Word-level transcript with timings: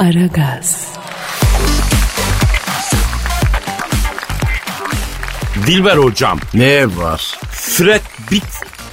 Aragaz, 0.00 0.88
Dilber 5.66 5.96
hocam. 5.96 6.38
Ne 6.54 6.86
var? 6.96 7.38
Fred 7.50 8.00
Pitt 8.30 8.44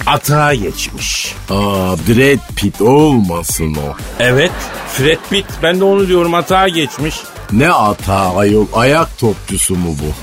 atağa 0.05 0.53
geçmiş. 0.53 1.35
Aa 1.49 1.97
Brad 1.97 2.55
Pitt 2.55 2.81
olmasın 2.81 3.75
o. 3.75 3.95
Evet. 4.19 4.51
Fred 4.93 5.19
Pitt. 5.29 5.45
Ben 5.63 5.79
de 5.79 5.83
onu 5.83 6.07
diyorum 6.07 6.33
atağa 6.33 6.67
geçmiş. 6.67 7.15
Ne 7.51 7.71
ata 7.71 8.35
ayol 8.35 8.65
ayak 8.73 9.17
topçusu 9.19 9.75
mu 9.75 9.95
bu? 10.01 10.13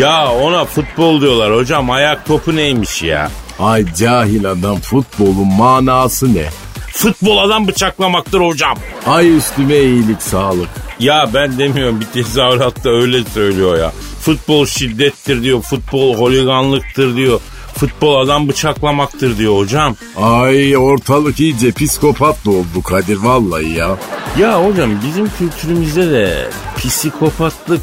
Ya 0.00 0.32
ona 0.32 0.64
futbol 0.64 1.20
diyorlar 1.20 1.54
hocam. 1.54 1.90
Ayak 1.90 2.26
topu 2.26 2.56
neymiş 2.56 3.02
ya? 3.02 3.30
Ay 3.58 3.86
cahil 3.94 4.50
adam 4.50 4.80
futbolun 4.80 5.52
manası 5.58 6.34
ne? 6.34 6.63
Futbol 6.98 7.38
adam 7.38 7.68
bıçaklamaktır 7.68 8.40
hocam. 8.40 8.78
Ay 9.06 9.36
üstüme 9.36 9.76
iyilik 9.78 10.22
sağlık. 10.22 10.68
Ya 11.00 11.30
ben 11.34 11.58
demiyorum 11.58 12.00
bir 12.00 12.06
tezahüratta 12.06 12.90
öyle 12.90 13.24
söylüyor 13.24 13.78
ya. 13.78 13.92
Futbol 14.20 14.66
şiddettir 14.66 15.42
diyor. 15.42 15.62
Futbol 15.62 16.16
holiganlıktır 16.18 17.16
diyor. 17.16 17.40
Futbol 17.76 18.16
adam 18.16 18.48
bıçaklamaktır 18.48 19.38
diyor 19.38 19.56
hocam. 19.58 19.96
Ay 20.16 20.76
ortalık 20.76 21.40
iyice 21.40 21.72
psikopat 21.72 22.46
oldu 22.46 22.82
Kadir 22.84 23.16
vallahi 23.16 23.68
ya. 23.70 23.96
Ya 24.38 24.64
hocam 24.64 24.90
bizim 25.06 25.30
kültürümüzde 25.38 26.10
de 26.10 26.48
psikopatlık 26.76 27.82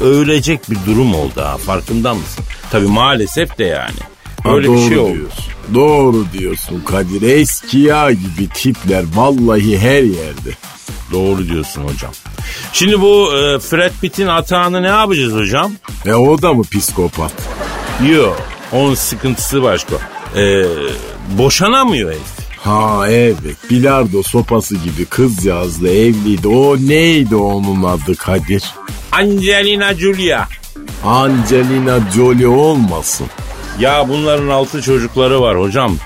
ölecek 0.00 0.70
bir 0.70 0.76
durum 0.86 1.14
oldu 1.14 1.40
ha 1.42 1.56
farkında 1.56 2.14
mısın? 2.14 2.44
Tabi 2.70 2.86
maalesef 2.86 3.58
de 3.58 3.64
yani. 3.64 3.98
Ha, 4.42 4.50
Öyle 4.54 4.72
bir 4.72 4.88
şey 4.88 4.98
oldu. 4.98 5.14
diyorsun. 5.14 5.44
Doğru 5.74 6.24
diyorsun 6.32 6.80
Kadir. 6.86 7.22
Eskiya 7.22 8.10
gibi 8.12 8.48
tipler 8.54 9.04
vallahi 9.14 9.78
her 9.78 10.02
yerde. 10.02 10.50
Doğru 11.12 11.48
diyorsun 11.48 11.82
hocam. 11.82 12.10
Şimdi 12.72 13.00
bu 13.00 13.36
e, 13.36 13.58
Fred 13.58 13.92
Pitt'in 14.02 14.26
atağını 14.26 14.82
ne 14.82 14.86
yapacağız 14.86 15.32
hocam? 15.34 15.72
E 16.06 16.14
o 16.14 16.42
da 16.42 16.52
mı 16.54 16.62
psikopat? 16.62 17.32
Yok. 18.12 18.36
Onun 18.72 18.94
sıkıntısı 18.94 19.62
başka. 19.62 19.94
E, 20.36 20.64
boşanamıyor 21.38 22.10
herif. 22.10 22.46
Ha 22.64 23.08
evet 23.08 23.36
bilardo 23.70 24.22
sopası 24.22 24.74
gibi 24.74 25.04
kızcağızla 25.04 25.88
evliydi. 25.88 26.48
O 26.48 26.76
neydi 26.76 27.36
onun 27.36 27.82
adı 27.82 28.14
Kadir? 28.14 28.64
Angelina 29.12 29.94
Jolie. 29.94 30.38
Angelina 31.04 31.98
Jolie 32.14 32.46
olmasın. 32.46 33.26
Ya 33.80 34.08
bunların 34.08 34.48
altı 34.48 34.82
çocukları 34.82 35.40
var 35.40 35.60
hocam. 35.60 35.96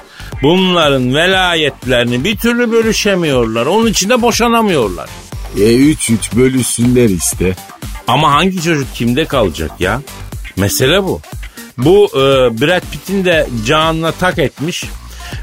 Bunların 0.42 1.14
velayetlerini 1.14 2.24
bir 2.24 2.36
türlü 2.36 2.72
bölüşemiyorlar. 2.72 3.66
Onun 3.66 3.86
için 3.86 4.08
de 4.08 4.22
boşanamıyorlar. 4.22 5.08
E 5.56 5.76
3 5.76 6.10
3 6.10 6.32
bölüşsünler 6.36 7.08
işte. 7.08 7.56
Ama 8.06 8.32
hangi 8.32 8.62
çocuk 8.62 8.94
kimde 8.94 9.24
kalacak 9.24 9.70
ya? 9.80 10.00
Mesele 10.56 11.02
bu. 11.02 11.20
Bu 11.78 12.08
e, 12.14 12.20
Brad 12.60 12.82
Pitt'in 12.92 13.24
de 13.24 13.46
canına 13.66 14.12
tak 14.12 14.38
etmiş. 14.38 14.84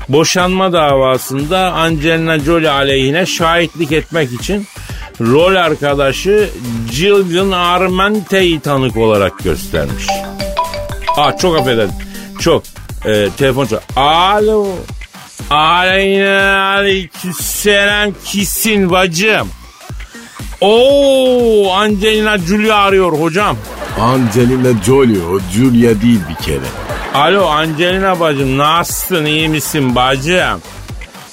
Boşanma 0.10 0.74
davasında 0.74 1.72
Angelina 1.72 2.40
Jolie 2.40 2.70
aleyhine 2.70 3.26
şahitlik 3.26 3.92
etmek 3.92 4.34
için 4.34 4.68
rol 5.22 5.56
arkadaşı 5.56 6.50
Gillian 6.92 7.52
Armente'yi 7.52 8.60
tanık 8.60 8.98
olarak 8.98 9.44
göstermiş. 9.44 10.08
Aa 11.18 11.38
çok 11.38 11.60
affedersin. 11.60 12.07
Çok. 12.40 12.64
E, 13.06 13.30
telefon 13.38 13.66
çok. 13.66 13.84
Alo. 13.96 14.68
Aleyna 15.50 16.64
aleykümselam 16.66 18.12
kisin 18.26 18.90
bacım. 18.90 19.48
Oo 20.62 21.72
Angelina 21.74 22.38
Jolie 22.38 22.74
arıyor 22.74 23.20
hocam. 23.20 23.58
Angelina 24.02 24.84
Jolie 24.86 25.22
o 25.24 25.40
Julia 25.54 26.02
değil 26.02 26.20
bir 26.30 26.46
kere. 26.46 26.66
Alo 27.14 27.46
Angelina 27.48 28.20
bacım 28.20 28.58
nasılsın 28.58 29.26
iyi 29.26 29.50
misin 29.50 29.96
bacım? 29.96 30.62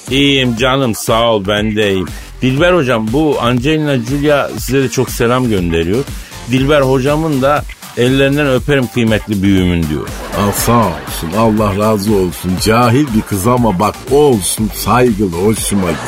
İyiyim 0.09 0.55
canım 0.57 0.95
sağ 0.95 1.31
ol 1.31 1.43
ben 1.47 1.75
de 1.75 1.91
iyiyim. 1.91 2.07
Dilber 2.41 2.73
hocam 2.73 3.07
bu 3.11 3.37
Angelina 3.41 3.97
Julia 3.97 4.49
size 4.59 4.83
de 4.83 4.89
çok 4.89 5.09
selam 5.09 5.49
gönderiyor. 5.49 6.03
Dilber 6.51 6.81
hocamın 6.81 7.41
da 7.41 7.63
ellerinden 7.97 8.47
öperim 8.47 8.87
kıymetli 8.87 9.43
büyüğümün 9.43 9.89
diyor. 9.89 10.07
Al 10.39 10.51
sağ 10.51 10.77
olsun 10.85 11.31
Allah 11.37 11.77
razı 11.77 12.15
olsun. 12.15 12.51
Cahil 12.63 13.07
bir 13.15 13.21
kız 13.21 13.47
ama 13.47 13.79
bak 13.79 13.95
olsun 14.11 14.69
saygılı 14.75 15.35
hoşuma 15.45 15.89
gitti. 15.91 16.01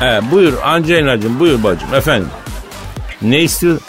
He, 0.00 0.20
buyur 0.30 0.52
Angelina'cığım 0.62 1.40
buyur 1.40 1.62
bacım 1.62 1.94
efendim. 1.94 2.28
Ne 3.22 3.40
istiyor? 3.42 3.80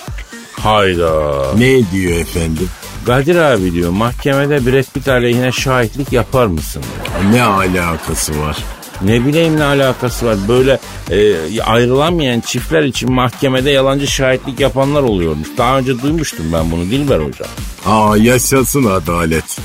Hayda. 0.59 1.43
Ne 1.57 1.91
diyor 1.91 2.19
efendim? 2.19 2.69
Kadir 3.05 3.35
abi 3.35 3.73
diyor 3.73 3.89
mahkemede 3.91 4.65
Brad 4.65 4.83
Pitt 4.93 5.07
aleyhine 5.07 5.51
şahitlik 5.51 6.13
yapar 6.13 6.45
mısın? 6.45 6.83
Ne 7.31 7.43
alakası 7.43 8.41
var? 8.41 8.57
Ne 9.01 9.25
bileyim 9.25 9.59
ne 9.59 9.63
alakası 9.63 10.25
var. 10.25 10.37
Böyle 10.47 10.79
e, 11.11 11.61
ayrılamayan 11.61 12.39
çiftler 12.39 12.83
için 12.83 13.11
mahkemede 13.11 13.69
yalancı 13.69 14.07
şahitlik 14.07 14.59
yapanlar 14.59 15.03
oluyormuş. 15.03 15.47
Daha 15.57 15.77
önce 15.77 16.01
duymuştum 16.01 16.45
ben 16.53 16.71
bunu 16.71 16.81
Dilber 16.81 17.19
hocam. 17.19 17.49
Aa 17.85 18.17
yaşasın 18.17 18.85
adalet. 18.85 19.57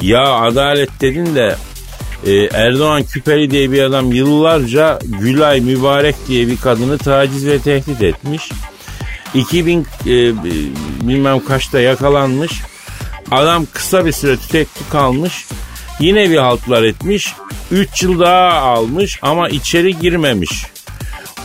Ya 0.00 0.32
adalet 0.32 1.00
dedin 1.00 1.34
de 1.34 1.56
e, 2.26 2.32
Erdoğan 2.34 3.02
Küpeli 3.02 3.50
diye 3.50 3.72
bir 3.72 3.82
adam 3.82 4.12
yıllarca 4.12 4.98
Gülay 5.04 5.60
Mübarek 5.60 6.16
diye 6.28 6.46
bir 6.46 6.56
kadını 6.56 6.98
taciz 6.98 7.46
ve 7.46 7.58
tehdit 7.58 8.02
etmiş. 8.02 8.50
2000 9.34 9.80
e, 9.80 9.84
bilmem 11.08 11.44
kaçta 11.44 11.80
yakalanmış. 11.80 12.52
Adam 13.30 13.66
kısa 13.72 14.06
bir 14.06 14.12
süre 14.12 14.36
tütekli 14.36 14.88
kalmış. 14.90 15.46
Yine 16.00 16.30
bir 16.30 16.36
haltlar 16.36 16.82
etmiş. 16.82 17.34
3 17.70 18.02
yıl 18.02 18.20
daha 18.20 18.50
almış 18.52 19.18
ama 19.22 19.48
içeri 19.48 19.98
girmemiş. 19.98 20.66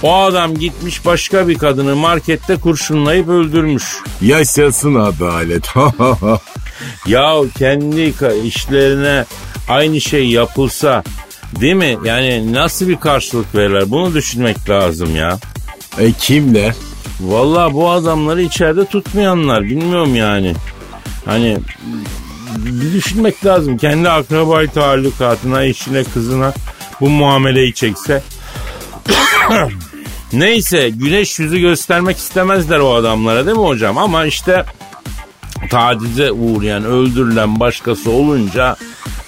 O 0.03 0.15
adam 0.15 0.57
gitmiş 0.57 1.05
başka 1.05 1.47
bir 1.47 1.57
kadını 1.57 1.95
markette 1.95 2.55
kurşunlayıp 2.55 3.29
öldürmüş. 3.29 3.83
Yaşasın 4.21 4.95
adalet. 4.95 5.69
Ya 7.07 7.35
kendi 7.57 8.13
işlerine 8.43 9.25
aynı 9.69 10.01
şey 10.01 10.29
yapılsa 10.29 11.03
değil 11.61 11.73
mi? 11.73 11.97
Yani 12.05 12.53
nasıl 12.53 12.87
bir 12.87 12.95
karşılık 12.95 13.55
verirler? 13.55 13.91
Bunu 13.91 14.13
düşünmek 14.13 14.69
lazım 14.69 15.15
ya. 15.15 15.39
e 15.99 16.11
kimler? 16.11 16.75
Vallahi 17.19 17.73
bu 17.73 17.89
adamları 17.89 18.41
içeride 18.41 18.85
tutmayanlar 18.85 19.63
bilmiyorum 19.63 20.15
yani. 20.15 20.53
Hani 21.25 21.57
bir 22.57 22.93
düşünmek 22.93 23.45
lazım. 23.45 23.77
Kendi 23.77 24.09
akrabayı 24.09 24.69
talukatına, 24.69 25.63
eşine, 25.63 26.03
kızına 26.03 26.53
bu 27.01 27.09
muameleyi 27.09 27.73
çekse. 27.73 28.23
Neyse 30.33 30.89
güneş 30.89 31.39
yüzü 31.39 31.59
göstermek 31.59 32.17
istemezler 32.17 32.79
o 32.79 32.93
adamlara 32.93 33.45
değil 33.45 33.57
mi 33.57 33.63
hocam? 33.63 33.97
Ama 33.97 34.25
işte 34.25 34.65
tacize 35.69 36.31
uğrayan, 36.31 36.83
öldürülen 36.83 37.59
başkası 37.59 38.11
olunca 38.11 38.75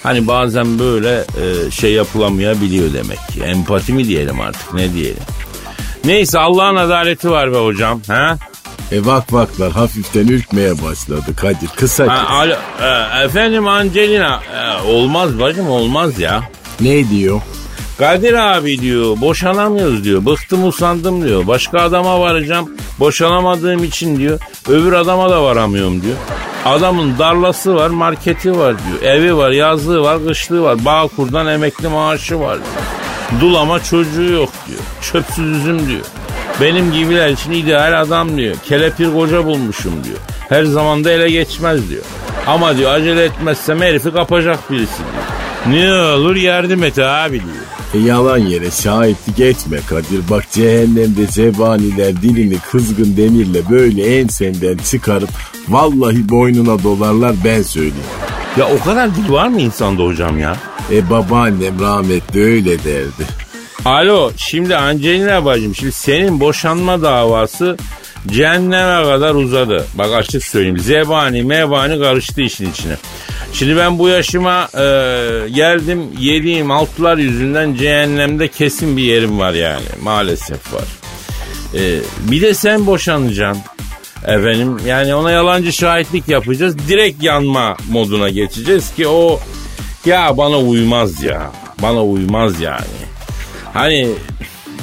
hani 0.02 0.26
bazen 0.26 0.78
böyle 0.78 1.18
e, 1.18 1.70
şey 1.70 1.92
yapılamayabiliyor 1.92 2.92
demek 2.94 3.18
ki. 3.18 3.42
Empati 3.42 3.92
mi 3.92 4.08
diyelim 4.08 4.40
artık 4.40 4.74
ne 4.74 4.94
diyelim. 4.94 5.22
Neyse 6.04 6.38
Allah'ın 6.38 6.76
adaleti 6.76 7.30
var 7.30 7.52
be 7.52 7.58
hocam. 7.58 8.00
Ha? 8.06 8.36
E 8.92 9.06
bak 9.06 9.32
baklar 9.32 9.72
hafiften 9.72 10.26
ürkmeye 10.28 10.82
başladı 10.82 11.36
Kadir. 11.36 11.68
Kısa 11.76 12.06
Ha, 12.06 12.20
kes. 12.20 12.30
alo, 12.30 12.54
e, 12.82 13.24
efendim 13.24 13.68
Angelina 13.68 14.40
e, 14.56 14.88
olmaz 14.88 15.40
bacım 15.40 15.70
olmaz 15.70 16.18
ya. 16.20 16.42
Ne 16.80 17.10
diyor? 17.10 17.40
Kadir 17.98 18.34
abi 18.34 18.78
diyor 18.80 19.20
boşanamıyoruz 19.20 20.04
diyor. 20.04 20.26
Bıktım 20.26 20.66
usandım 20.66 21.24
diyor. 21.28 21.46
Başka 21.46 21.80
adama 21.82 22.20
varacağım. 22.20 22.70
Boşanamadığım 22.98 23.84
için 23.84 24.16
diyor. 24.16 24.40
Öbür 24.68 24.92
adama 24.92 25.30
da 25.30 25.42
varamıyorum 25.42 26.02
diyor. 26.02 26.16
Adamın 26.64 27.18
darlası 27.18 27.74
var, 27.74 27.90
marketi 27.90 28.58
var 28.58 28.74
diyor. 28.78 29.12
Evi 29.14 29.36
var, 29.36 29.50
yazlığı 29.50 30.02
var, 30.02 30.18
kışlığı 30.28 30.62
var. 30.62 30.84
Bağkur'dan 30.84 31.46
emekli 31.46 31.88
maaşı 31.88 32.40
var 32.40 32.54
diyor. 32.56 33.40
Dul 33.40 33.54
ama 33.54 33.82
çocuğu 33.82 34.22
yok 34.32 34.48
diyor. 34.68 34.80
Çöpsüz 35.12 35.56
üzüm 35.56 35.88
diyor. 35.88 36.04
Benim 36.60 36.92
gibiler 36.92 37.28
için 37.28 37.50
ideal 37.52 38.02
adam 38.02 38.36
diyor. 38.36 38.56
Kelepir 38.64 39.12
koca 39.12 39.44
bulmuşum 39.44 39.92
diyor. 40.04 40.18
Her 40.48 40.64
zaman 40.64 41.04
da 41.04 41.10
ele 41.10 41.30
geçmez 41.30 41.90
diyor. 41.90 42.02
Ama 42.46 42.76
diyor 42.76 42.94
acele 42.94 43.24
etmezsem 43.24 43.80
herifi 43.82 44.12
kapacak 44.12 44.70
birisi 44.70 44.98
diyor. 44.98 45.80
Ne 45.80 45.92
olur 45.92 46.36
yardım 46.36 46.82
et 46.82 46.98
abi 46.98 47.32
diyor. 47.32 47.64
E 47.94 47.98
yalan 47.98 48.38
yere 48.38 48.70
şahitlik 48.70 49.40
etme 49.40 49.78
Kadir. 49.88 50.20
Bak 50.30 50.50
cehennemde 50.52 51.26
zebaniler 51.26 52.22
dilini 52.22 52.58
kızgın 52.58 53.16
demirle 53.16 53.70
böyle 53.70 54.20
ensenden 54.20 54.76
çıkarıp 54.76 55.30
vallahi 55.68 56.28
boynuna 56.28 56.82
dolarlar 56.82 57.34
ben 57.44 57.62
söyleyeyim. 57.62 57.96
Ya 58.58 58.68
o 58.68 58.84
kadar 58.84 59.14
dil 59.16 59.32
var 59.32 59.48
mı 59.48 59.60
insanda 59.60 60.02
hocam 60.02 60.38
ya? 60.38 60.56
E 60.92 61.10
babaannem 61.10 61.80
rahmetli 61.80 62.44
öyle 62.44 62.84
derdi. 62.84 63.45
Alo 63.86 64.30
şimdi 64.36 64.76
Angelina 64.76 65.44
bacım 65.44 65.74
şimdi 65.74 65.92
senin 65.92 66.40
boşanma 66.40 67.02
davası 67.02 67.76
cehenneme 68.26 69.02
kadar 69.02 69.34
uzadı. 69.34 69.86
Bak 69.94 70.12
açık 70.12 70.44
söyleyeyim 70.44 70.78
zebani 70.78 71.42
mebani 71.42 72.02
karıştı 72.02 72.40
işin 72.40 72.70
içine. 72.70 72.96
Şimdi 73.52 73.76
ben 73.76 73.98
bu 73.98 74.08
yaşıma 74.08 74.68
e, 74.74 74.78
geldim 75.54 76.02
yediğim 76.18 76.70
altlar 76.70 77.16
yüzünden 77.16 77.74
cehennemde 77.74 78.48
kesin 78.48 78.96
bir 78.96 79.02
yerim 79.02 79.38
var 79.38 79.52
yani 79.52 79.86
maalesef 80.02 80.74
var. 80.74 80.84
E, 81.74 81.98
bir 82.30 82.42
de 82.42 82.54
sen 82.54 82.86
boşanacaksın. 82.86 83.62
Efendim 84.24 84.78
yani 84.86 85.14
ona 85.14 85.30
yalancı 85.30 85.72
şahitlik 85.72 86.28
yapacağız. 86.28 86.88
Direkt 86.88 87.22
yanma 87.22 87.76
moduna 87.90 88.28
geçeceğiz 88.28 88.94
ki 88.94 89.08
o 89.08 89.40
ya 90.04 90.36
bana 90.36 90.58
uymaz 90.58 91.22
ya. 91.22 91.52
Bana 91.82 92.04
uymaz 92.04 92.60
yani. 92.60 93.05
Hani 93.76 94.08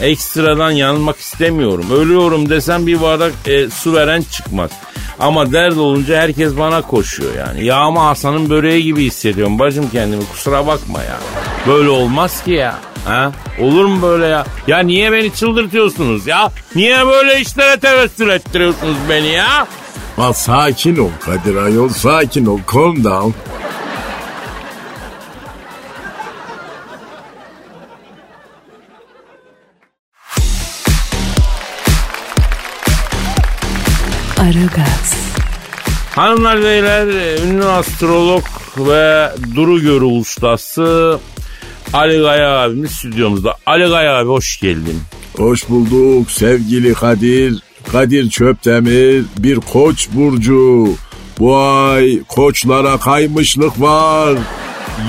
ekstradan 0.01 0.71
yanmak 0.71 1.19
istemiyorum. 1.19 1.85
Ölüyorum 1.91 2.49
desem 2.49 2.87
bir 2.87 3.01
bardak 3.01 3.33
e, 3.45 3.69
su 3.69 3.93
veren 3.93 4.21
çıkmaz. 4.31 4.71
Ama 5.19 5.51
dert 5.51 5.77
olunca 5.77 6.21
herkes 6.21 6.57
bana 6.57 6.81
koşuyor 6.81 7.31
yani. 7.37 7.65
Yağma 7.65 8.05
Hasan'ın 8.05 8.49
böreği 8.49 8.83
gibi 8.83 9.03
hissediyorum 9.03 9.59
bacım 9.59 9.89
kendimi 9.91 10.25
kusura 10.25 10.67
bakma 10.67 10.99
ya. 11.03 11.17
Böyle 11.67 11.89
olmaz 11.89 12.43
ki 12.43 12.51
ya. 12.51 12.75
Ha? 13.05 13.31
Olur 13.61 13.85
mu 13.85 14.01
böyle 14.01 14.25
ya? 14.25 14.45
Ya 14.67 14.79
niye 14.79 15.11
beni 15.11 15.33
çıldırtıyorsunuz 15.33 16.27
ya? 16.27 16.51
Niye 16.75 17.05
böyle 17.05 17.39
işlere 17.39 17.79
tevessül 17.79 18.29
ettiriyorsunuz 18.29 18.97
beni 19.09 19.27
ya? 19.27 19.67
Ha, 20.15 20.33
sakin 20.33 20.97
ol 20.97 21.09
Kadir 21.25 21.55
Ayol 21.55 21.89
sakin 21.89 22.45
ol 22.45 22.59
calm 22.73 23.03
down. 23.03 23.31
Hanımlar 36.15 36.63
beyler 36.63 37.07
ünlü 37.43 37.65
astrolog 37.65 38.43
ve 38.77 39.31
duru 39.55 39.81
görü 39.81 40.05
ustası 40.05 41.19
Ali 41.93 42.21
Gaya 42.21 42.49
abimiz 42.49 42.91
stüdyomuzda. 42.91 43.55
Ali 43.65 43.85
Gaya 43.85 44.17
abi 44.17 44.29
hoş 44.29 44.59
geldin. 44.59 44.99
Hoş 45.37 45.69
bulduk 45.69 46.31
sevgili 46.31 46.93
Kadir. 46.93 47.59
Kadir 47.91 48.29
Çöptemir 48.29 49.23
bir 49.37 49.55
koç 49.55 50.07
burcu. 50.13 50.87
Bu 51.39 51.57
ay 51.57 52.23
koçlara 52.27 52.97
kaymışlık 52.97 53.81
var. 53.81 54.37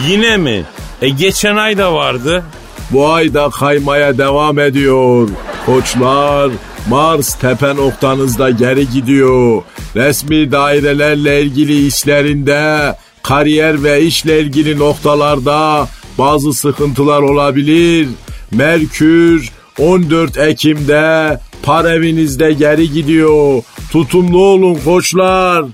Yine 0.09 0.37
mi? 0.37 0.65
E 1.03 1.09
geçen 1.09 1.57
ay 1.57 1.79
da 1.79 1.95
vardı. 1.95 2.45
Bu 2.91 3.13
ay 3.13 3.35
da 3.35 3.51
kaymaya 3.51 4.19
devam 4.19 4.59
ediyor. 4.59 5.29
Koçlar 5.67 6.51
Mars 6.89 7.35
tepe 7.35 7.77
noktanızda 7.77 8.51
geri 8.51 8.91
gidiyor. 8.91 9.63
Resmi 9.97 10.53
dairelerle 10.53 11.43
ilgili 11.43 11.87
işlerinde, 11.87 12.97
kariyer 13.23 13.83
ve 13.83 14.03
işle 14.03 14.41
ilgili 14.41 14.79
noktalarda 14.79 15.89
bazı 16.19 16.53
sıkıntılar 16.53 17.23
olabilir. 17.23 18.09
Merkür 18.51 19.53
14 19.79 20.39
Ekim'de 20.39 21.41
par 21.63 21.85
evinizde 21.85 22.53
geri 22.53 22.93
gidiyor. 22.93 23.63
Tutumlu 23.93 24.45
olun 24.45 24.79
koçlar. 24.85 25.65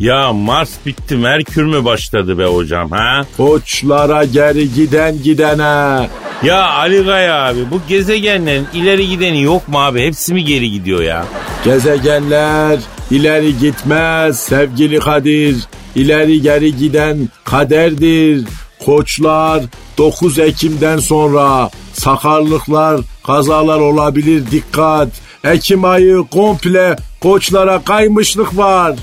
Ya 0.00 0.32
Mars 0.32 0.70
bitti 0.86 1.16
Merkür 1.16 1.64
mü 1.64 1.84
başladı 1.84 2.38
be 2.38 2.44
hocam 2.44 2.90
ha? 2.90 3.22
Koçlara 3.36 4.24
geri 4.24 4.74
giden 4.74 5.22
gidene. 5.22 6.08
Ya 6.42 6.70
Ali 6.70 7.02
Gaya 7.04 7.44
abi 7.44 7.70
bu 7.70 7.80
gezegenlerin 7.88 8.66
ileri 8.74 9.08
gideni 9.08 9.42
yok 9.42 9.68
mu 9.68 9.78
abi? 9.78 10.06
Hepsi 10.06 10.34
mi 10.34 10.44
geri 10.44 10.70
gidiyor 10.70 11.02
ya? 11.02 11.24
Gezegenler 11.64 12.78
ileri 13.10 13.58
gitmez 13.58 14.40
sevgili 14.40 14.98
Kadir. 14.98 15.56
İleri 15.94 16.42
geri 16.42 16.76
giden 16.76 17.28
kaderdir. 17.44 18.44
Koçlar 18.84 19.62
9 19.98 20.38
Ekim'den 20.38 20.98
sonra 20.98 21.70
sakarlıklar, 21.92 23.00
kazalar 23.26 23.78
olabilir 23.78 24.42
dikkat. 24.50 25.08
Ekim 25.44 25.84
ayı 25.84 26.24
komple 26.30 26.96
koçlara 27.20 27.80
kaymışlık 27.84 28.56
var. 28.56 28.94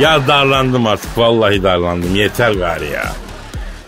Ya 0.00 0.28
darlandım 0.28 0.86
artık 0.86 1.18
vallahi 1.18 1.62
darlandım 1.62 2.14
yeter 2.16 2.52
gari 2.52 2.86
ya. 2.86 3.12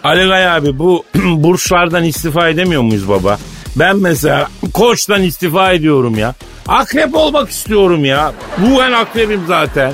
Ali 0.05 0.27
Gaya 0.27 0.55
abi 0.55 0.79
bu 0.79 1.05
burçlardan 1.15 2.05
istifa 2.05 2.49
edemiyor 2.49 2.83
muyuz 2.83 3.09
baba? 3.09 3.39
Ben 3.77 3.97
mesela 3.97 4.49
koçtan 4.73 5.23
istifa 5.23 5.73
ediyorum 5.73 6.19
ya. 6.19 6.35
Akrep 6.69 7.15
olmak 7.15 7.51
istiyorum 7.51 8.05
ya. 8.05 8.33
Ruhen 8.61 8.93
akrebim 8.93 9.41
zaten. 9.49 9.93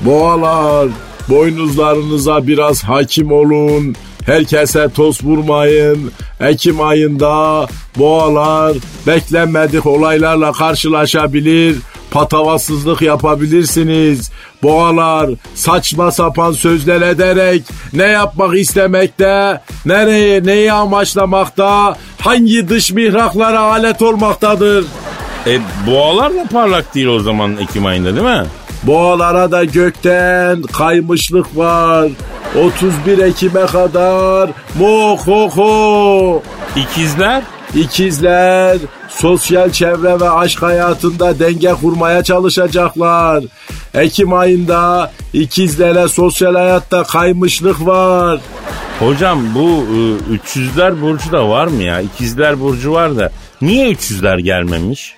Boğalar 0.00 0.88
boynuzlarınıza 1.28 2.46
biraz 2.46 2.84
hakim 2.84 3.32
olun. 3.32 3.96
Herkese 4.26 4.88
toz 4.88 5.24
vurmayın. 5.24 6.12
Ekim 6.40 6.80
ayında 6.80 7.66
boğalar 7.96 8.76
beklenmedik 9.06 9.86
olaylarla 9.86 10.52
karşılaşabilir. 10.52 11.76
Patavatsızlık 12.16 13.02
yapabilirsiniz. 13.02 14.30
Boğalar 14.62 15.30
saçma 15.54 16.10
sapan 16.10 16.52
sözler 16.52 17.00
ederek 17.00 17.62
ne 17.92 18.04
yapmak 18.04 18.58
istemekte, 18.58 19.60
nereye, 19.86 20.44
neyi 20.44 20.72
amaçlamakta, 20.72 21.96
hangi 22.20 22.68
dış 22.68 22.92
mihraklara 22.92 23.60
alet 23.60 24.02
olmaktadır. 24.02 24.84
E 25.46 25.60
boğalar 25.86 26.34
da 26.34 26.44
parlak 26.52 26.94
değil 26.94 27.06
o 27.06 27.20
zaman 27.20 27.56
Ekim 27.56 27.86
ayında 27.86 28.14
değil 28.14 28.38
mi? 28.38 28.46
Boğalara 28.82 29.52
da 29.52 29.64
gökten 29.64 30.62
kaymışlık 30.62 31.56
var. 31.56 32.08
31 32.64 33.18
Ekim'e 33.18 33.66
kadar 33.66 34.50
mokoko. 34.78 36.42
İkizler? 36.76 37.42
İkizler 37.74 38.78
sosyal 39.16 39.70
çevre 39.70 40.20
ve 40.20 40.30
aşk 40.30 40.62
hayatında 40.62 41.38
denge 41.38 41.72
kurmaya 41.80 42.22
çalışacaklar. 42.22 43.44
Ekim 43.94 44.32
ayında 44.32 45.12
ikizlere 45.32 46.08
sosyal 46.08 46.54
hayatta 46.54 47.02
kaymışlık 47.02 47.86
var. 47.86 48.40
Hocam 48.98 49.54
bu 49.54 49.68
e, 49.68 49.98
300'ler 50.36 51.00
burcu 51.00 51.32
da 51.32 51.48
var 51.48 51.66
mı 51.66 51.82
ya? 51.82 52.00
İkizler 52.00 52.60
burcu 52.60 52.92
var 52.92 53.16
da 53.16 53.30
niye 53.62 53.92
300'ler 53.92 54.40
gelmemiş? 54.40 55.16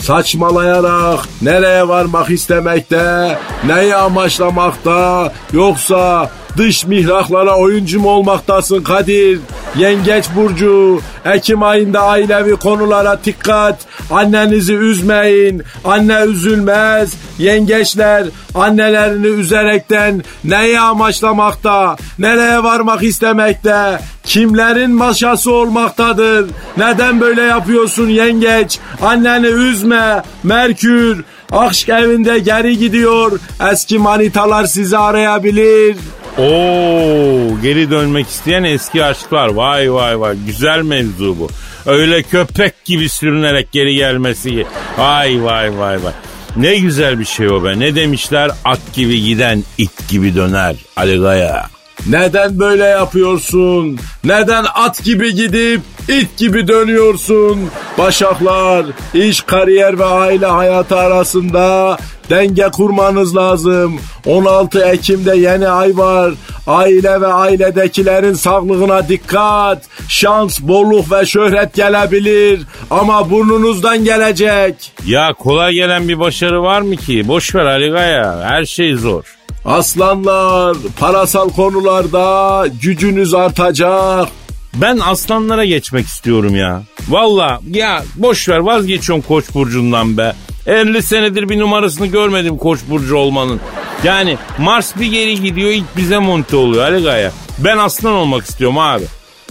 Saçmalayarak 0.00 1.20
nereye 1.42 1.88
varmak 1.88 2.30
istemekte, 2.30 3.38
neyi 3.66 3.96
amaçlamakta, 3.96 5.32
yoksa 5.52 6.30
dış 6.56 6.86
mihraklara 6.86 7.56
oyuncu 7.56 8.00
mu 8.00 8.10
olmaktasın 8.10 8.82
Kadir? 8.82 9.40
Yengeç 9.78 10.24
Burcu, 10.36 11.00
Ekim 11.24 11.62
ayında 11.62 12.00
ailevi 12.00 12.56
konulara 12.56 13.18
dikkat, 13.24 13.86
annenizi 14.10 14.74
üzmeyin, 14.74 15.62
anne 15.84 16.24
üzülmez, 16.26 17.14
yengeçler 17.38 18.24
annelerini 18.54 19.26
üzerekten 19.26 20.22
neyi 20.44 20.80
amaçlamakta, 20.80 21.96
nereye 22.18 22.62
varmak 22.62 23.02
istemekte, 23.02 23.98
kimlerin 24.24 24.90
maşası 24.90 25.52
olmaktadır, 25.52 26.46
neden 26.76 27.20
böyle 27.20 27.42
yapıyorsun 27.42 28.08
yengeç, 28.08 28.78
anneni 29.02 29.46
üzme, 29.46 30.22
Merkür, 30.42 31.24
aşk 31.52 31.88
evinde 31.88 32.38
geri 32.38 32.78
gidiyor, 32.78 33.40
eski 33.72 33.98
manitalar 33.98 34.64
sizi 34.64 34.98
arayabilir. 34.98 35.96
Oo 36.38 37.60
geri 37.62 37.90
dönmek 37.90 38.26
isteyen 38.28 38.64
eski 38.64 39.04
aşklar. 39.04 39.48
Vay 39.48 39.92
vay 39.92 40.20
vay 40.20 40.36
güzel 40.46 40.82
mevzu 40.82 41.36
bu. 41.38 41.48
Öyle 41.86 42.22
köpek 42.22 42.84
gibi 42.84 43.08
sürünerek 43.08 43.72
geri 43.72 43.94
gelmesi. 43.94 44.66
Vay 44.98 45.44
vay 45.44 45.78
vay 45.78 46.04
vay. 46.04 46.12
Ne 46.56 46.76
güzel 46.76 47.18
bir 47.18 47.24
şey 47.24 47.48
o 47.48 47.64
be. 47.64 47.78
Ne 47.78 47.94
demişler? 47.94 48.50
At 48.64 48.80
gibi 48.94 49.22
giden 49.22 49.64
it 49.78 50.08
gibi 50.08 50.34
döner. 50.34 50.76
Ali 50.96 51.18
Gaya. 51.18 51.75
Neden 52.06 52.58
böyle 52.58 52.84
yapıyorsun? 52.84 53.98
Neden 54.24 54.64
at 54.74 55.04
gibi 55.04 55.34
gidip 55.34 55.80
it 56.08 56.36
gibi 56.36 56.68
dönüyorsun? 56.68 57.70
Başaklar, 57.98 58.86
iş, 59.14 59.40
kariyer 59.40 59.98
ve 59.98 60.04
aile 60.04 60.46
hayatı 60.46 60.96
arasında 60.96 61.96
denge 62.30 62.68
kurmanız 62.72 63.36
lazım. 63.36 64.00
16 64.26 64.80
Ekim'de 64.84 65.36
yeni 65.36 65.68
ay 65.68 65.96
var. 65.96 66.32
Aile 66.66 67.20
ve 67.20 67.26
ailedekilerin 67.26 68.34
sağlığına 68.34 69.08
dikkat. 69.08 69.82
Şans, 70.08 70.60
bolluk 70.60 71.12
ve 71.12 71.26
şöhret 71.26 71.74
gelebilir 71.74 72.60
ama 72.90 73.30
burnunuzdan 73.30 74.04
gelecek. 74.04 74.92
Ya 75.06 75.32
kolay 75.38 75.72
gelen 75.72 76.08
bir 76.08 76.18
başarı 76.18 76.62
var 76.62 76.80
mı 76.80 76.96
ki? 76.96 77.28
Boş 77.28 77.54
ver 77.54 77.64
Ali 77.64 77.90
Gaya. 77.90 78.40
Her 78.44 78.64
şey 78.64 78.94
zor. 78.94 79.35
Aslanlar, 79.66 80.76
parasal 81.00 81.48
konularda 81.48 82.66
gücünüz 82.82 83.34
artacak. 83.34 84.28
Ben 84.74 84.98
aslanlara 84.98 85.64
geçmek 85.64 86.06
istiyorum 86.06 86.56
ya. 86.56 86.82
Valla 87.08 87.60
ya 87.70 88.02
boş 88.16 88.48
ver 88.48 88.58
vazgeçiyorum 88.58 89.24
Koç 89.28 89.44
burcundan 89.54 90.16
be. 90.16 90.34
50 90.66 91.02
senedir 91.02 91.48
bir 91.48 91.58
numarasını 91.58 92.06
görmedim 92.06 92.56
Koç 92.58 92.80
burcu 92.90 93.16
olmanın. 93.16 93.60
Yani 94.04 94.38
Mars 94.58 94.96
bir 94.96 95.06
geri 95.06 95.40
gidiyor 95.42 95.70
ilk 95.70 95.96
bize 95.96 96.18
monte 96.18 96.56
oluyor 96.56 96.84
Ali 96.84 97.02
Gaya. 97.02 97.32
Ben 97.58 97.78
aslan 97.78 98.12
olmak 98.12 98.44
istiyorum 98.44 98.78
abi. 98.78 99.04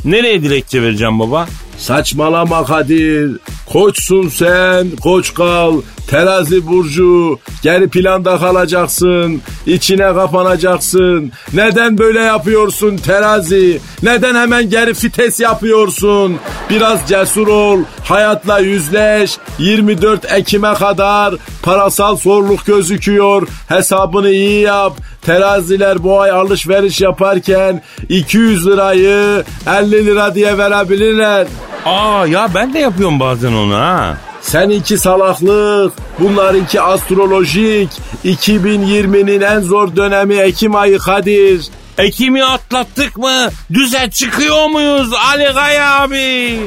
Nereye 0.05 0.41
dilekçe 0.41 0.81
vereceğim 0.81 1.19
baba? 1.19 1.48
Saçmalama 1.77 2.65
Kadir. 2.65 3.39
Koçsun 3.65 4.29
sen, 4.29 4.88
koç 5.03 5.34
kal. 5.34 5.81
Terazi 6.07 6.67
burcu, 6.67 7.39
geri 7.63 7.88
planda 7.89 8.38
kalacaksın, 8.38 9.41
içine 9.65 10.13
kapanacaksın. 10.13 11.31
Neden 11.53 11.98
böyle 11.98 12.19
yapıyorsun 12.19 12.98
terazi? 12.98 13.79
Neden 14.03 14.36
hemen 14.36 14.69
geri 14.69 14.93
fites 14.93 15.39
yapıyorsun? 15.39 16.38
Biraz 16.69 17.07
cesur 17.07 17.48
ol, 17.48 17.79
hayatla 18.03 18.60
yüzleş. 18.60 19.38
24 19.60 20.34
Ekim'e 20.34 20.74
kadar 20.74 21.36
parasal 21.63 22.17
zorluk 22.17 22.65
gözüküyor. 22.65 23.48
Hesabını 23.67 24.29
iyi 24.29 24.62
yap. 24.62 24.93
Teraziler 25.22 26.03
bu 26.03 26.22
ay 26.22 26.31
alışveriş 26.31 27.01
yaparken 27.01 27.81
200 28.10 28.67
lirayı 28.67 29.43
50 29.67 30.05
lira 30.05 30.36
diye 30.36 30.57
verebilirler. 30.57 31.48
Aa 31.86 32.25
ya 32.27 32.50
ben 32.55 32.74
de 32.74 32.79
yapıyorum 32.79 33.19
bazen 33.19 33.53
onu 33.53 33.75
ha. 33.75 34.17
Seninki 34.41 34.98
salaklık, 34.98 35.93
bunlarınki 36.19 36.81
astrolojik. 36.81 37.89
2020'nin 38.25 39.41
en 39.41 39.60
zor 39.60 39.95
dönemi 39.95 40.36
Ekim 40.36 40.75
ayı 40.75 40.98
Kadir. 40.98 41.65
Ekim'i 41.97 42.43
atlattık 42.45 43.17
mı? 43.17 43.49
Düze 43.73 44.09
çıkıyor 44.11 44.67
muyuz 44.69 45.13
Ali 45.13 45.53
Gaya 45.53 45.99
abi? 46.01 46.59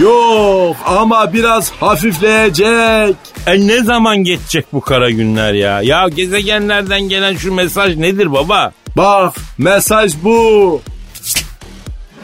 Yok 0.00 0.76
ama 0.86 1.32
biraz 1.32 1.72
hafifleyecek. 1.72 3.16
E 3.46 3.66
ne 3.66 3.82
zaman 3.82 4.16
geçecek 4.16 4.66
bu 4.72 4.80
kara 4.80 5.10
günler 5.10 5.52
ya? 5.54 5.82
Ya 5.82 6.08
gezegenlerden 6.08 7.00
gelen 7.00 7.36
şu 7.36 7.54
mesaj 7.54 7.96
nedir 7.96 8.32
baba? 8.32 8.72
Bak 8.96 9.34
mesaj 9.58 10.12
bu. 10.22 10.82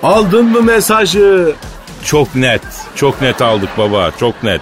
Aldın 0.02 0.44
mı 0.44 0.62
mesajı? 0.62 1.52
Çok 2.04 2.34
net. 2.34 2.62
Çok 2.96 3.22
net 3.22 3.42
aldık 3.42 3.70
baba. 3.78 4.10
Çok 4.20 4.42
net. 4.42 4.60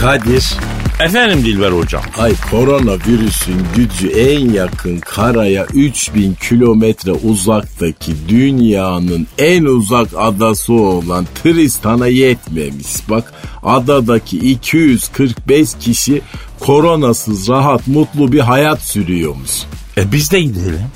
Kadir. 0.00 0.54
Efendim 1.00 1.44
Dilber 1.44 1.72
hocam. 1.72 2.02
Ay 2.18 2.32
koronavirüsün 2.50 3.56
gücü 3.76 4.08
en 4.08 4.50
yakın 4.52 4.98
karaya 4.98 5.66
3000 5.74 6.34
kilometre 6.34 7.12
uzaktaki 7.12 8.12
dünyanın 8.28 9.26
en 9.38 9.64
uzak 9.64 10.08
adası 10.16 10.72
olan 10.72 11.26
Tristan'a 11.42 12.06
yetmemiş. 12.06 13.10
Bak 13.10 13.32
adadaki 13.62 14.38
245 14.38 15.68
kişi 15.80 16.22
koronasız 16.60 17.48
rahat 17.48 17.86
mutlu 17.86 18.32
bir 18.32 18.40
hayat 18.40 18.82
sürüyormuş. 18.82 19.50
E 19.96 20.12
biz 20.12 20.32
de 20.32 20.40
gidelim. 20.40 20.86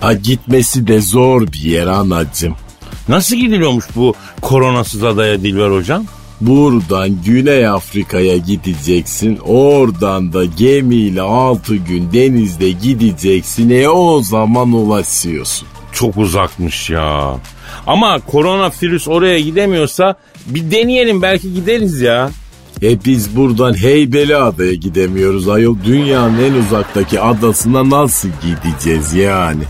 Ha 0.00 0.12
gitmesi 0.12 0.86
de 0.86 1.00
zor 1.00 1.42
bir 1.42 1.62
yer 1.62 1.86
anacım. 1.86 2.54
Nasıl 3.08 3.36
gidiliyormuş 3.36 3.84
bu 3.96 4.14
koronasız 4.40 5.04
adaya 5.04 5.42
Dilber 5.42 5.70
hocam? 5.70 6.06
Buradan 6.40 7.22
Güney 7.24 7.66
Afrika'ya 7.66 8.36
gideceksin. 8.36 9.36
Oradan 9.36 10.32
da 10.32 10.44
gemiyle 10.44 11.22
6 11.22 11.76
gün 11.76 12.12
denizde 12.12 12.70
gideceksin. 12.70 13.70
E 13.70 13.88
o 13.88 14.20
zaman 14.20 14.72
ulaşıyorsun. 14.72 15.68
Çok 15.92 16.16
uzakmış 16.16 16.90
ya. 16.90 17.36
Ama 17.86 18.20
koronavirüs 18.20 19.08
oraya 19.08 19.40
gidemiyorsa 19.40 20.14
bir 20.46 20.70
deneyelim 20.70 21.22
belki 21.22 21.54
gideriz 21.54 22.00
ya. 22.00 22.30
E 22.82 23.04
biz 23.04 23.36
buradan 23.36 23.82
Heybeliada'ya 23.82 24.74
gidemiyoruz 24.74 25.48
ayol. 25.48 25.76
Dünyanın 25.84 26.44
en 26.44 26.52
uzaktaki 26.52 27.20
adasına 27.20 27.90
nasıl 27.90 28.28
gideceğiz 28.28 29.14
yani? 29.14 29.62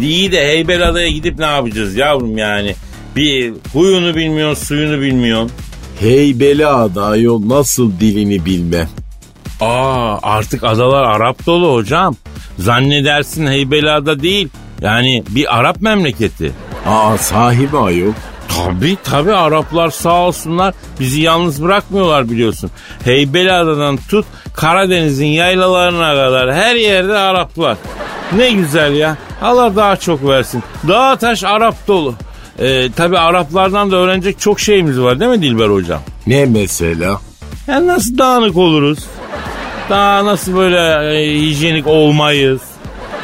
İyi 0.00 0.32
de 0.32 0.46
Heybeliada'ya 0.46 1.08
gidip 1.08 1.38
ne 1.38 1.46
yapacağız 1.46 1.96
yavrum 1.96 2.38
yani? 2.38 2.74
Bir 3.16 3.52
huyunu 3.72 4.16
bilmiyorsun, 4.16 4.64
suyunu 4.64 5.00
bilmiyorsun. 5.00 5.50
Heybeliada 6.00 7.04
ayol 7.04 7.48
nasıl 7.48 8.00
dilini 8.00 8.44
bilmem. 8.44 8.88
Aa 9.60 10.18
artık 10.22 10.64
adalar 10.64 11.04
Arap 11.04 11.46
dolu 11.46 11.74
hocam. 11.74 12.16
Zannedersin 12.58 13.46
Heybeliada 13.46 14.22
değil. 14.22 14.48
Yani 14.80 15.24
bir 15.28 15.58
Arap 15.58 15.80
memleketi. 15.82 16.52
Aa 16.86 17.18
sahibi 17.18 17.76
ayol. 17.76 18.12
Tabi 18.48 18.96
tabi 19.04 19.32
Araplar 19.32 19.90
sağ 19.90 20.14
olsunlar 20.14 20.74
bizi 21.00 21.20
yalnız 21.20 21.62
bırakmıyorlar 21.62 22.30
biliyorsun. 22.30 22.70
Heybeliada'dan 23.04 23.96
tut 23.96 24.26
Karadeniz'in 24.54 25.26
yaylalarına 25.26 26.14
kadar 26.14 26.54
her 26.54 26.74
yerde 26.74 27.18
Araplar. 27.18 27.76
Ne 28.36 28.50
güzel 28.50 28.94
ya. 28.94 29.16
Allah 29.42 29.76
daha 29.76 29.96
çok 29.96 30.28
versin. 30.28 30.62
Dağ 30.88 31.16
taş 31.16 31.44
Arap 31.44 31.88
dolu. 31.88 32.14
Ee, 32.60 32.88
tabi 32.96 33.18
Araplardan 33.18 33.90
da 33.90 33.96
öğrenecek 33.96 34.40
çok 34.40 34.60
şeyimiz 34.60 35.00
var 35.00 35.20
değil 35.20 35.30
mi 35.30 35.42
Dilber 35.42 35.68
hocam? 35.68 36.00
Ne 36.26 36.44
mesela? 36.46 37.20
Ya 37.66 37.86
nasıl 37.86 38.18
dağınık 38.18 38.56
oluruz? 38.56 38.98
Daha 39.90 40.24
nasıl 40.24 40.56
böyle 40.56 40.78
e, 41.18 41.40
hijyenik 41.40 41.86
olmayız? 41.86 42.60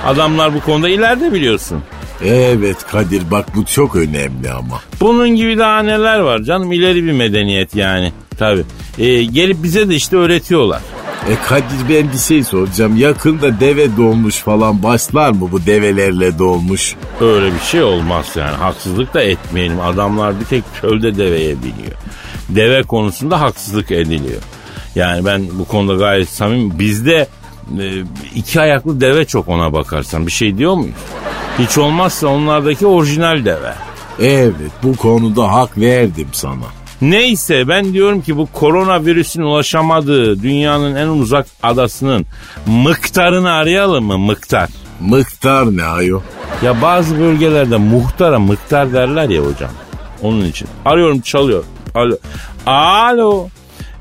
Adamlar 0.07 0.55
bu 0.55 0.61
konuda 0.61 0.89
ileride 0.89 1.33
biliyorsun. 1.33 1.83
Evet 2.25 2.77
Kadir 2.91 3.31
bak 3.31 3.47
bu 3.57 3.65
çok 3.65 3.97
önemli 3.97 4.51
ama. 4.51 4.81
Bunun 5.01 5.29
gibi 5.29 5.59
daha 5.59 5.83
neler 5.83 6.19
var 6.19 6.43
canım 6.43 6.73
ileri 6.73 7.05
bir 7.05 7.13
medeniyet 7.13 7.75
yani. 7.75 8.13
Tabi. 8.39 8.63
Ee, 8.99 9.25
gelip 9.25 9.63
bize 9.63 9.89
de 9.89 9.95
işte 9.95 10.17
öğretiyorlar. 10.17 10.81
E 11.31 11.35
Kadir 11.47 11.89
ben 11.89 12.13
bir 12.13 12.19
şey 12.19 12.45
soracağım. 12.45 12.97
Yakında 12.97 13.61
deve 13.61 13.97
doğmuş 13.97 14.37
falan 14.37 14.83
başlar 14.83 15.31
mı 15.31 15.49
bu 15.53 15.67
develerle 15.67 16.39
doğmuş? 16.39 16.95
Öyle 17.21 17.55
bir 17.55 17.61
şey 17.61 17.83
olmaz 17.83 18.27
yani. 18.37 18.57
Haksızlık 18.57 19.15
da 19.15 19.23
etmeyelim. 19.23 19.81
Adamlar 19.81 20.41
bir 20.41 20.45
tek 20.45 20.65
çölde 20.81 21.17
deveye 21.17 21.57
biniyor. 21.63 21.97
Deve 22.49 22.83
konusunda 22.83 23.41
haksızlık 23.41 23.91
ediliyor. 23.91 24.43
Yani 24.95 25.25
ben 25.25 25.43
bu 25.53 25.65
konuda 25.65 25.95
gayet 25.95 26.29
samimi. 26.29 26.79
Bizde 26.79 27.29
e, 27.81 27.85
iki 28.35 28.61
ayaklı 28.61 29.01
deve 29.01 29.25
çok 29.25 29.49
ona 29.49 29.73
bakarsan. 29.73 30.27
Bir 30.27 30.33
şey 30.33 30.59
diyor 30.59 30.75
muyuz? 30.75 30.95
Hiç 31.59 31.79
olmazsa 31.79 32.27
onlardaki 32.27 32.87
orijinal 32.87 33.45
deve. 33.45 33.75
Evet 34.21 34.55
bu 34.83 34.97
konuda 34.97 35.53
hak 35.53 35.79
verdim 35.79 36.29
sana. 36.33 36.67
Neyse 37.03 37.69
ben 37.69 37.93
diyorum 37.93 38.21
ki 38.21 38.37
bu 38.37 38.49
koronavirüsün 38.53 39.43
ulaşamadığı 39.43 40.43
dünyanın 40.43 40.95
en 40.95 41.07
uzak 41.09 41.47
adasının 41.63 42.27
mıktarını 42.67 43.51
arayalım 43.53 44.05
mı 44.05 44.19
mıktar? 44.19 44.71
Mıktar 45.01 45.77
ne 45.77 45.85
ayo? 45.85 46.21
Ya 46.63 46.83
bazı 46.83 47.19
bölgelerde 47.21 47.77
muhtara 47.77 48.39
mıktar 48.39 48.93
derler 48.93 49.29
ya 49.29 49.43
hocam. 49.43 49.71
Onun 50.23 50.45
için. 50.45 50.69
Arıyorum 50.85 51.21
çalıyor. 51.21 51.65
Alo. 51.95 52.17
Alo. 52.67 53.49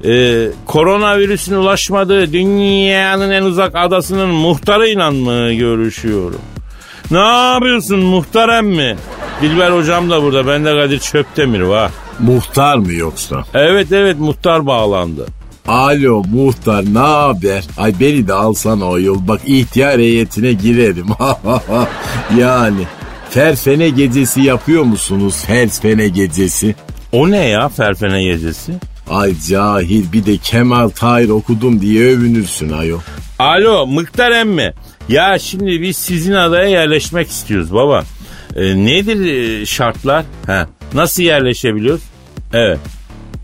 Ee, 0.05 0.47
koronavirüsün 0.65 1.55
ulaşmadığı 1.55 2.33
dünyanın 2.33 3.31
en 3.31 3.43
uzak 3.43 3.75
adasının 3.75 4.29
muhtarıyla 4.29 5.11
mı 5.11 5.53
görüşüyorum? 5.53 6.41
Ne 7.11 7.17
yapıyorsun 7.53 7.99
muhterem 7.99 8.67
mi? 8.67 8.97
Dilber 9.41 9.71
hocam 9.71 10.09
da 10.09 10.23
burada. 10.23 10.47
Ben 10.47 10.65
de 10.65 10.75
Kadir 10.75 10.99
Çöptemir 10.99 11.61
var. 11.61 11.91
Muhtar 12.19 12.77
mı 12.77 12.93
yoksa? 12.93 13.43
Evet 13.53 13.91
evet 13.91 14.19
muhtar 14.19 14.65
bağlandı. 14.65 15.25
Alo 15.67 16.23
muhtar 16.33 16.93
ne 16.93 16.99
haber? 16.99 17.63
Ay 17.77 17.93
beni 17.99 18.27
de 18.27 18.33
alsana 18.33 18.85
o 18.85 18.99
yol. 18.99 19.27
Bak 19.27 19.41
ihtiyar 19.45 19.99
heyetine 19.99 20.53
girerim. 20.53 21.07
yani 22.37 22.83
ferfene 23.29 23.89
gecesi 23.89 24.41
yapıyor 24.41 24.83
musunuz? 24.83 25.43
Ferfene 25.47 26.07
gecesi. 26.07 26.75
O 27.11 27.31
ne 27.31 27.47
ya 27.47 27.69
Ferfene 27.69 28.23
gecesi? 28.23 28.73
Ay 29.09 29.33
cahil 29.49 30.13
bir 30.13 30.25
de 30.25 30.37
Kemal 30.37 30.89
Tahir 30.89 31.29
okudum 31.29 31.81
diye 31.81 32.03
övünürsün 32.03 32.69
ayo. 32.71 32.97
Alo 33.39 33.87
Mıktar 33.87 34.31
emmi. 34.31 34.73
Ya 35.09 35.39
şimdi 35.39 35.81
biz 35.81 35.97
sizin 35.97 36.33
adaya 36.33 36.67
yerleşmek 36.67 37.29
istiyoruz 37.29 37.73
baba. 37.73 38.03
Ee, 38.55 38.85
nedir 38.85 39.25
e, 39.25 39.65
şartlar? 39.65 40.25
Ha, 40.45 40.67
nasıl 40.95 41.23
yerleşebiliyoruz? 41.23 42.01
Evet. 42.53 42.79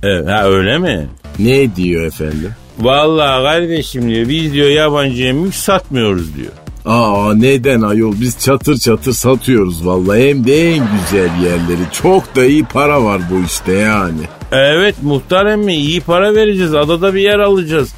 Evet 0.03 0.27
ha 0.27 0.43
öyle 0.43 0.77
mi? 0.77 1.07
Ne 1.39 1.75
diyor 1.75 2.03
efendim? 2.05 2.51
Vallahi 2.79 3.43
kardeşim 3.43 4.09
diyor 4.09 4.29
biz 4.29 4.53
diyor 4.53 4.69
yabancıya 4.69 5.33
mülk 5.33 5.55
satmıyoruz 5.55 6.35
diyor. 6.35 6.51
Aa 6.85 7.33
neden 7.35 7.81
ayol 7.81 8.13
biz 8.21 8.39
çatır 8.39 8.77
çatır 8.77 9.13
satıyoruz 9.13 9.87
vallahi 9.87 10.29
hem 10.29 10.47
de 10.47 10.71
en 10.75 10.87
güzel 11.01 11.43
yerleri. 11.43 11.81
Çok 11.91 12.35
da 12.35 12.45
iyi 12.45 12.63
para 12.65 13.03
var 13.03 13.21
bu 13.31 13.45
işte 13.45 13.73
yani. 13.73 14.21
Evet 14.51 14.95
muhtar 15.01 15.45
emmi 15.45 15.75
iyi 15.75 16.01
para 16.01 16.35
vereceğiz 16.35 16.73
adada 16.75 17.13
bir 17.13 17.21
yer 17.21 17.39
alacağız. 17.39 17.93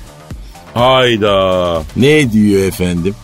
Hayda. 0.74 1.84
Ne 1.96 2.32
diyor 2.32 2.68
efendim? 2.68 3.16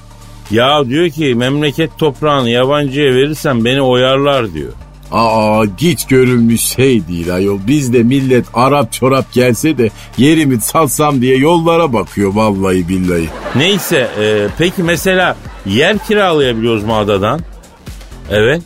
Ya 0.51 0.85
diyor 0.85 1.09
ki 1.09 1.35
memleket 1.35 1.97
toprağını 1.97 2.49
yabancıya 2.49 3.13
verirsen 3.15 3.65
beni 3.65 3.81
oyarlar 3.81 4.53
diyor. 4.53 4.71
Aa 5.11 5.65
git 5.77 6.09
görülmüş 6.09 6.61
şey 6.61 7.07
değil 7.07 7.33
ayol. 7.35 7.59
Bizde 7.67 8.03
millet 8.03 8.45
Arap 8.53 8.93
çorap 8.93 9.33
gelse 9.33 9.77
de 9.77 9.89
yerimi 10.17 10.61
salsam 10.61 11.21
diye 11.21 11.37
yollara 11.37 11.93
bakıyor 11.93 12.33
vallahi 12.33 12.87
billahi. 12.89 13.29
Neyse 13.55 14.07
e, 14.19 14.47
peki 14.57 14.83
mesela 14.83 15.35
yer 15.65 15.97
kiralayabiliyoruz 15.97 16.83
mu 16.83 16.97
adadan? 16.97 17.39
Evet. 18.31 18.61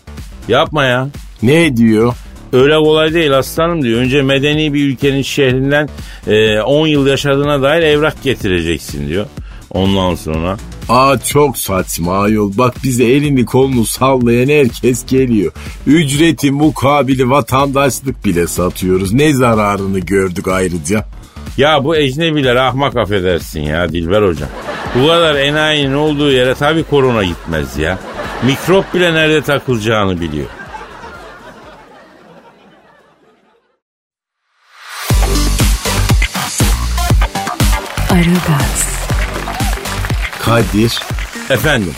Yapma 0.48 0.86
ya. 0.86 1.08
Ne 1.44 1.78
diyor? 1.78 2.14
Öyle 2.54 2.76
kolay 2.76 3.14
değil 3.14 3.38
aslanım 3.38 3.84
diyor. 3.84 4.02
Önce 4.02 4.22
medeni 4.22 4.74
bir 4.74 4.86
ülkenin 4.86 5.22
şehrinden 5.22 5.90
e, 6.28 6.62
10 6.62 6.88
yıl 6.88 7.08
yaşadığına 7.08 7.62
dair 7.62 7.82
evrak 7.82 8.24
getireceksin 8.24 9.08
diyor. 9.08 9.26
Ondan 9.70 10.16
sonra 10.16 10.58
Aa 10.90 11.18
çok 11.20 11.58
saçma 11.58 12.22
ayol. 12.22 12.52
Bak 12.58 12.76
bize 12.84 13.04
elini 13.04 13.46
kolunu 13.46 13.86
sallayan 13.86 14.50
herkes 14.50 15.06
geliyor. 15.06 15.52
Ücreti 15.88 16.52
mukabili 16.52 17.30
vatandaşlık 17.30 18.26
bile 18.26 18.48
satıyoruz. 18.48 19.14
Ne 19.14 19.34
zararını 19.34 20.00
gördük 20.00 20.48
ayrıca. 20.48 21.06
Ya 21.58 21.84
bu 21.84 21.96
ecnebiler 21.96 22.56
ahmak 22.56 22.96
affedersin 22.98 23.62
ya 23.62 23.90
Dilber 23.90 24.22
hocam. 24.22 24.50
Bu 24.96 25.08
kadar 25.08 25.36
enayinin 25.36 25.94
olduğu 25.94 26.32
yere 26.32 26.56
tabii 26.56 26.84
korona 26.84 27.24
gitmez 27.24 27.78
ya. 27.78 28.00
Mikrop 28.46 28.94
bile 28.94 29.14
nerede 29.14 29.42
takılacağını 29.42 30.22
biliyor. 30.22 30.48
Kadir. 40.46 41.00
Efendim. 41.50 41.94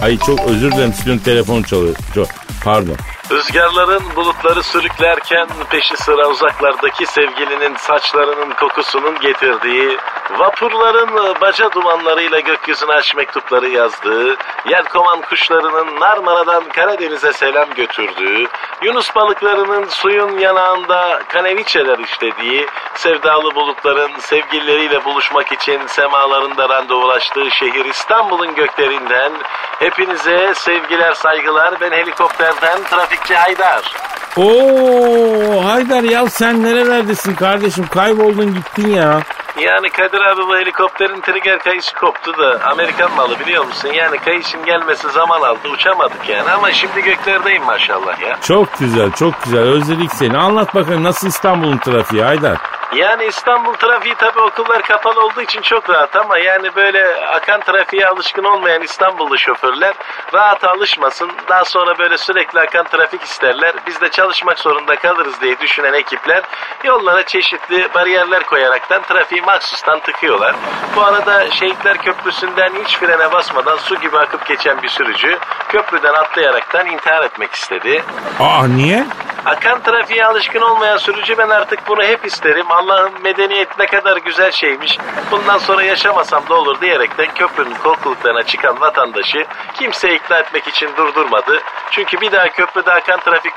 Ay 0.00 0.18
çok 0.18 0.40
özür 0.40 0.72
dilerim 0.72 0.92
stüdyonun 0.92 1.18
telefonu 1.18 1.64
çalıyor. 1.64 1.96
Çok, 2.14 2.28
pardon. 2.64 2.96
Rüzgarların 3.32 4.02
bulutları 4.16 4.62
sürüklerken 4.62 5.48
peşi 5.70 5.96
sıra 5.96 6.28
uzaklardaki 6.28 7.06
sevgilinin 7.06 7.76
saçlarının 7.76 8.50
kokusunun 8.50 9.20
getirdiği, 9.20 9.98
vapurların 10.38 11.40
baca 11.40 11.72
dumanlarıyla 11.72 12.40
gökyüzüne 12.40 12.92
aç 12.92 13.14
mektupları 13.14 13.68
yazdığı, 13.68 14.36
yelkovan 14.68 15.20
kuşlarının 15.20 15.98
Marmara'dan 15.98 16.64
Karadeniz'e 16.68 17.32
selam 17.32 17.74
götürdüğü, 17.74 18.48
Yunus 18.82 19.14
balıklarının 19.16 19.88
suyun 19.88 20.38
yanağında 20.38 21.22
kaneviçeler 21.28 21.98
işlediği, 21.98 22.66
sevdalı 22.94 23.54
bulutların 23.54 24.10
sevgilileriyle 24.18 25.04
buluşmak 25.04 25.52
için 25.52 25.86
semalarında 25.86 26.68
randevulaştığı 26.68 27.50
şehir 27.50 27.84
İstanbul'un 27.84 28.54
göklerinden 28.54 29.32
hepinize 29.78 30.54
sevgiler 30.54 31.12
saygılar. 31.12 31.80
Ben 31.80 31.90
helikopterden 31.90 32.82
trafikçi 33.22 33.34
Haydar. 33.34 33.94
Oo 34.36 35.64
Haydar 35.64 36.02
ya 36.02 36.26
sen 36.26 36.62
nerelerdesin 36.62 37.34
kardeşim? 37.34 37.86
Kayboldun 37.86 38.54
gittin 38.54 38.90
ya. 38.90 39.20
Yani 39.60 39.90
Kadir 39.90 40.20
abi 40.20 40.40
bu 40.48 40.56
helikopterin 40.56 41.20
trigger 41.20 41.58
kayışı 41.58 41.94
koptu 41.94 42.38
da 42.38 42.60
Amerikan 42.70 43.12
malı 43.12 43.40
biliyor 43.40 43.64
musun? 43.64 43.88
Yani 43.88 44.18
kayışın 44.18 44.64
gelmesi 44.64 45.10
zaman 45.10 45.42
aldı 45.42 45.68
uçamadık 45.74 46.28
yani 46.28 46.50
ama 46.50 46.72
şimdi 46.72 47.02
göklerdeyim 47.02 47.64
maşallah 47.64 48.20
ya. 48.20 48.38
Çok 48.40 48.78
güzel 48.78 49.10
çok 49.12 49.42
güzel 49.44 49.60
özledik 49.60 50.12
seni. 50.12 50.38
Anlat 50.38 50.74
bakalım 50.74 51.04
nasıl 51.04 51.28
İstanbul'un 51.28 51.78
trafiği 51.78 52.22
Haydar? 52.22 52.58
Yani 52.96 53.24
İstanbul 53.24 53.74
trafiği 53.74 54.14
tabii 54.14 54.40
okullar 54.40 54.82
kapalı 54.82 55.24
olduğu 55.24 55.40
için 55.40 55.62
çok 55.62 55.90
rahat 55.90 56.16
ama 56.16 56.38
yani 56.38 56.74
böyle 56.76 57.26
akan 57.26 57.60
trafiğe 57.60 58.06
alışkın 58.08 58.44
olmayan 58.44 58.82
İstanbullu 58.82 59.38
şoförler 59.38 59.94
rahat 60.34 60.64
alışmasın. 60.64 61.30
Daha 61.48 61.64
sonra 61.64 61.98
böyle 61.98 62.18
sürekli 62.18 62.60
akan 62.60 62.84
trafik 62.84 63.22
isterler. 63.22 63.72
Biz 63.86 64.00
de 64.00 64.08
çalışmak 64.08 64.58
zorunda 64.58 64.96
kalırız 64.96 65.40
diye 65.40 65.58
düşünen 65.60 65.92
ekipler 65.92 66.42
yollara 66.84 67.26
çeşitli 67.26 67.88
bariyerler 67.94 68.42
koyaraktan 68.42 69.02
trafiği 69.02 69.42
mahsustan 69.42 70.00
tıkıyorlar. 70.00 70.54
Bu 70.96 71.02
arada 71.02 71.50
Şehitler 71.50 71.98
Köprüsü'nden 71.98 72.72
hiç 72.84 72.96
frene 72.98 73.32
basmadan 73.32 73.76
su 73.76 74.00
gibi 74.00 74.18
akıp 74.18 74.46
geçen 74.46 74.82
bir 74.82 74.88
sürücü 74.88 75.38
köprüden 75.68 76.14
atlayaraktan 76.14 76.86
intihar 76.86 77.24
etmek 77.24 77.52
istedi. 77.52 78.04
Aa 78.40 78.66
niye? 78.66 79.04
Akan 79.46 79.82
trafiğe 79.82 80.26
alışkın 80.26 80.60
olmayan 80.60 80.96
sürücü 80.96 81.38
ben 81.38 81.48
artık 81.48 81.88
bunu 81.88 82.02
hep 82.02 82.24
isterim. 82.24 82.66
Allah'ın 82.70 83.22
medeniyet 83.22 83.78
ne 83.78 83.86
kadar 83.86 84.16
güzel 84.16 84.50
şeymiş. 84.50 84.98
Bundan 85.30 85.58
sonra 85.58 85.82
yaşamasam 85.82 86.48
da 86.48 86.54
olur 86.54 86.80
diyerekten 86.80 87.34
köprünün 87.34 87.74
korkuluklarına 87.74 88.42
çıkan 88.42 88.80
vatandaşı 88.80 89.46
kimse 89.74 90.14
ikna 90.14 90.38
etmek 90.38 90.68
için 90.68 90.90
durdurmadı. 90.96 91.60
Çünkü 91.90 92.20
bir 92.20 92.32
daha 92.32 92.48
köprüde 92.48 92.92
akan 92.92 93.20
trafik 93.20 93.52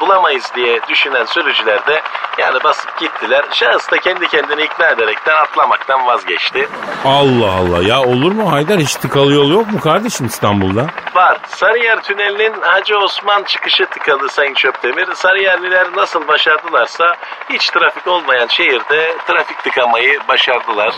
bulamayız 0.00 0.52
diye 0.56 0.80
düşünen 0.88 1.24
sürücüler 1.24 1.86
de 1.86 2.02
yani 2.38 2.64
basıp 2.64 2.98
gittiler. 2.98 3.44
Şahıs 3.52 3.90
da 3.90 3.98
kendi 3.98 4.28
kendini 4.28 4.62
ikna 4.62 4.88
ederekten 4.88 5.34
atlamaktan 5.36 6.06
vazgeçti. 6.06 6.68
Allah 7.04 7.52
Allah 7.52 7.82
ya 7.88 8.00
olur 8.00 8.32
mu 8.32 8.52
Haydar 8.52 8.78
hiç 8.78 8.94
tıkalı 8.94 9.32
yol 9.32 9.50
yok 9.50 9.72
mu 9.72 9.80
kardeşim 9.80 10.26
İstanbul'da? 10.26 10.86
Var. 11.14 11.38
Sarıyer 11.48 12.02
Tüneli'nin 12.02 12.60
Hacı 12.62 12.98
Osman 12.98 13.42
çıkışı 13.42 13.86
tıkalı 13.86 14.28
Sayın 14.28 14.54
Çöptemir. 14.54 15.14
Sarıyerliler 15.14 15.86
nasıl 15.96 16.28
başardılarsa 16.28 17.04
hiç 17.50 17.70
trafik 17.70 18.06
olmayan 18.06 18.46
şehirde 18.46 19.16
trafik 19.26 19.64
tıkamayı 19.64 20.18
başardılar. 20.28 20.94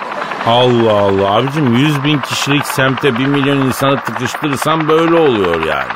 Allah 0.47 0.93
Allah 0.93 1.37
abicim 1.37 1.75
100 1.75 2.05
bin 2.05 2.19
kişilik 2.19 2.67
semte 2.67 3.19
1 3.19 3.27
milyon 3.27 3.57
insanı 3.57 4.01
tıkıştırırsan 4.01 4.89
böyle 4.89 5.15
oluyor 5.15 5.65
yani. 5.65 5.93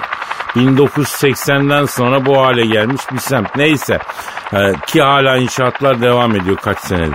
1980'den 0.59 1.85
sonra 1.85 2.27
bu 2.27 2.43
hale 2.43 2.67
gelmiş 2.67 3.03
bir 3.13 3.19
semt. 3.19 3.57
Neyse 3.57 3.99
Ee, 4.53 4.73
ki 4.87 5.03
hala 5.03 5.37
inşaatlar 5.37 6.03
devam 6.03 6.37
ediyor 6.37 6.57
kaç 6.57 6.79
senedir. 6.79 7.15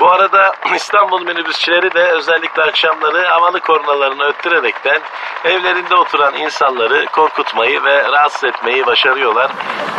Bu 0.00 0.10
arada 0.10 0.54
İstanbul 0.74 1.22
minibüsçileri 1.22 1.94
de 1.94 2.02
özellikle 2.02 2.62
akşamları 2.62 3.26
havalı 3.26 3.60
kornalarını 3.60 4.24
öttürerekten 4.24 5.00
evlerinde 5.44 5.94
oturan 5.94 6.34
insanları 6.34 7.06
korkutmayı 7.06 7.84
ve 7.84 8.12
rahatsız 8.12 8.44
etmeyi 8.44 8.86
başarıyorlar. 8.86 9.50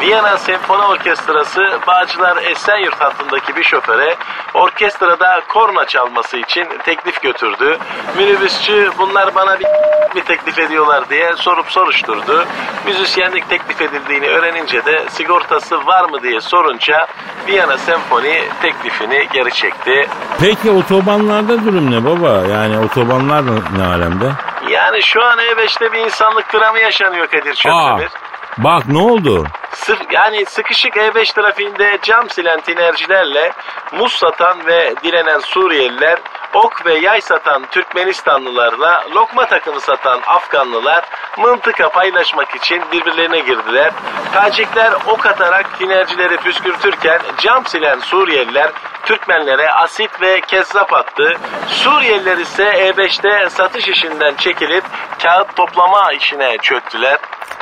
Viyana 0.01 0.37
Senfoni 0.37 0.83
Orkestrası 0.83 1.79
Bağcılar 1.87 2.37
Esenyurt 2.37 3.01
hattındaki 3.01 3.55
bir 3.55 3.63
şoföre 3.63 4.15
orkestrada 4.53 5.41
korna 5.47 5.85
çalması 5.85 6.37
için 6.37 6.67
teklif 6.85 7.21
götürdü. 7.21 7.77
Minibüsçü 8.17 8.91
bunlar 8.97 9.35
bana 9.35 9.59
bir 9.59 9.65
mi 10.15 10.23
teklif 10.23 10.59
ediyorlar 10.59 11.09
diye 11.09 11.35
sorup 11.35 11.71
soruşturdu. 11.71 12.45
Müzisyenlik 12.85 13.49
teklif 13.49 13.81
edildiğini 13.81 14.27
öğrenince 14.27 14.85
de 14.85 15.05
sigortası 15.09 15.85
var 15.85 16.09
mı 16.09 16.23
diye 16.23 16.41
sorunca 16.41 17.07
Viyana 17.49 17.77
Senfoni 17.77 18.43
teklifini 18.61 19.27
geri 19.33 19.51
çekti. 19.53 20.07
Peki 20.41 20.71
otobanlarda 20.71 21.65
durum 21.65 21.91
ne 21.91 22.05
baba? 22.05 22.47
Yani 22.47 22.79
otobanlar 22.79 23.43
ne 23.77 23.83
alemde? 23.85 24.31
Yani 24.69 25.01
şu 25.03 25.23
an 25.23 25.39
E5'te 25.39 25.91
bir 25.91 25.97
insanlık 25.99 26.53
dramı 26.53 26.79
yaşanıyor 26.79 27.27
Kadir 27.27 27.51
Aa, 27.51 27.53
Çöptemir. 27.55 28.09
bak 28.57 28.87
ne 28.87 28.97
oldu? 28.97 29.47
Sırf 29.73 30.01
yani 30.11 30.45
sıkışık 30.45 30.95
E5 30.95 31.33
trafiğinde 31.35 31.97
cam 32.03 32.29
silen 32.29 32.61
tinercilerle 32.61 33.51
muz 33.97 34.11
satan 34.13 34.65
ve 34.65 34.93
direnen 35.03 35.39
Suriyeliler, 35.39 36.17
ok 36.53 36.85
ve 36.85 36.93
yay 36.93 37.21
satan 37.21 37.65
Türkmenistanlılarla 37.71 39.03
lokma 39.15 39.45
takımı 39.45 39.79
satan 39.79 40.19
Afganlılar 40.27 41.05
mıntıka 41.37 41.89
paylaşmak 41.89 42.55
için 42.55 42.81
birbirlerine 42.91 43.39
girdiler. 43.39 43.91
Tacikler 44.33 44.93
ok 45.07 45.25
atarak 45.25 45.77
tinercileri 45.77 46.37
püskürtürken 46.37 47.19
cam 47.37 47.65
silen 47.65 47.99
Suriyeliler 47.99 48.71
Türkmenlere 49.05 49.71
asit 49.71 50.21
ve 50.21 50.41
kezzap 50.41 50.93
attı. 50.93 51.33
Suriyeliler 51.67 52.37
ise 52.37 52.63
E5'te 52.63 53.49
satış 53.49 53.87
işinden 53.87 54.35
çekilip 54.35 54.83
kağıt 55.23 55.55
toplama 55.55 56.13
işine 56.13 56.57
çöktüler. 56.57 57.17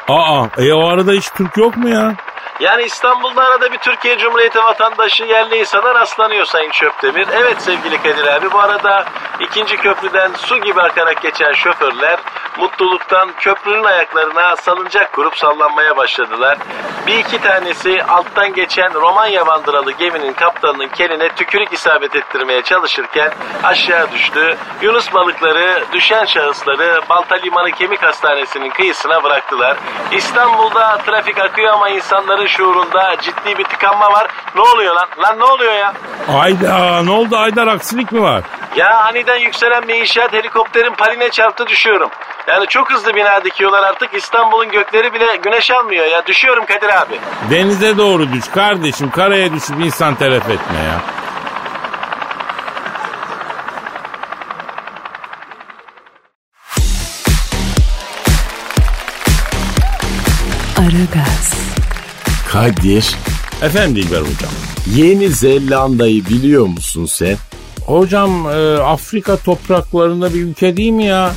Aa 0.08 0.46
e 0.58 0.74
o 0.74 0.88
arada 0.88 1.12
hiç 1.12 1.30
Türk 1.30 1.58
yok 1.58 1.78
mu 1.78 1.90
ya? 1.90 2.16
Yani 2.60 2.84
İstanbul'da 2.84 3.44
arada 3.44 3.72
bir 3.72 3.78
Türkiye 3.78 4.18
Cumhuriyeti 4.18 4.60
vatandaşı 4.60 5.24
yerli 5.24 5.58
insana 5.58 5.96
rastlanıyor 5.96 6.46
Sayın 6.46 6.72
Çöptemir. 6.72 7.28
Evet 7.32 7.62
sevgili 7.62 7.98
Kadir 7.98 8.28
abi 8.28 8.52
bu 8.52 8.60
arada 8.60 9.06
ikinci 9.40 9.78
köprüden 9.78 10.32
su 10.34 10.58
gibi 10.58 10.82
akarak 10.82 11.22
geçen 11.22 11.54
şoförler 11.54 12.20
mutluluktan 12.58 13.32
köprünün 13.40 13.84
ayaklarına 13.84 14.56
salıncak 14.56 15.14
kurup 15.14 15.38
sallanmaya 15.38 15.98
başladılar. 15.98 16.58
Bir 17.08 17.18
iki 17.18 17.42
tanesi 17.42 18.04
alttan 18.04 18.54
geçen 18.54 18.94
Romanya 18.94 19.48
bandıralı 19.48 19.92
geminin 19.92 20.34
kaptanının 20.34 20.88
keline 20.88 21.30
tükürük 21.30 21.74
isabet 21.74 22.16
ettirmeye 22.16 22.62
çalışırken 22.62 23.32
aşağı 23.64 24.12
düştü. 24.12 24.58
Yunus 24.82 25.14
balıkları 25.14 25.84
düşen 25.92 26.26
şahısları 26.26 27.02
Balta 27.10 27.36
Limanı 27.36 27.72
Kemik 27.72 28.04
Hastanesi'nin 28.04 28.70
kıyısına 28.70 29.24
bıraktılar. 29.24 29.78
İstanbul'da 30.12 30.98
trafik 30.98 31.40
akıyor 31.40 31.74
ama 31.74 31.90
insanların 31.90 32.47
şuurunda 32.48 33.16
ciddi 33.22 33.58
bir 33.58 33.64
tıkanma 33.64 34.12
var. 34.12 34.28
Ne 34.56 34.62
oluyor 34.62 34.96
lan? 34.96 35.08
Lan 35.24 35.40
ne 35.40 35.44
oluyor 35.44 35.74
ya? 35.74 35.94
Ayda 36.40 37.04
ne 37.04 37.12
oldu 37.12 37.38
Aydar 37.38 37.68
aksilik 37.68 38.12
mi 38.12 38.22
var? 38.22 38.44
Ya 38.76 38.98
aniden 38.98 39.38
yükselen 39.38 39.88
bir 39.88 39.96
inşaat 39.96 40.34
helikopterin 40.34 40.94
paline 40.94 41.30
çarptı 41.30 41.68
düşüyorum. 41.68 42.10
Yani 42.48 42.68
çok 42.68 42.92
hızlı 42.92 43.16
bina 43.16 43.44
dikiyorlar 43.44 43.84
artık 43.84 44.14
İstanbul'un 44.14 44.72
gökleri 44.72 45.14
bile 45.14 45.36
güneş 45.36 45.72
almıyor 45.72 46.06
ya. 46.06 46.26
Düşüyorum 46.26 46.66
Kadir 46.66 47.02
abi. 47.02 47.20
Denize 47.52 47.98
doğru 47.98 48.32
düş 48.34 48.48
kardeşim. 48.48 49.12
Karaya 49.12 49.54
düşüp 49.54 49.80
insan 49.80 50.16
telef 50.16 50.50
etme 50.50 50.78
ya. 50.86 51.02
Aragaz, 60.78 61.37
Kadir, 62.58 63.16
Efendim 63.62 63.96
Dilber 63.96 64.22
hocam. 64.22 64.52
Yeni 64.96 65.30
Zelanda'yı 65.30 66.26
biliyor 66.26 66.66
musun 66.66 67.06
sen? 67.06 67.38
Hocam 67.86 68.50
e, 68.50 68.78
Afrika 68.78 69.38
topraklarında 69.38 70.34
bir 70.34 70.42
ülke 70.42 70.78
değil 70.78 70.92
mi 70.92 71.06
ya? 71.06 71.34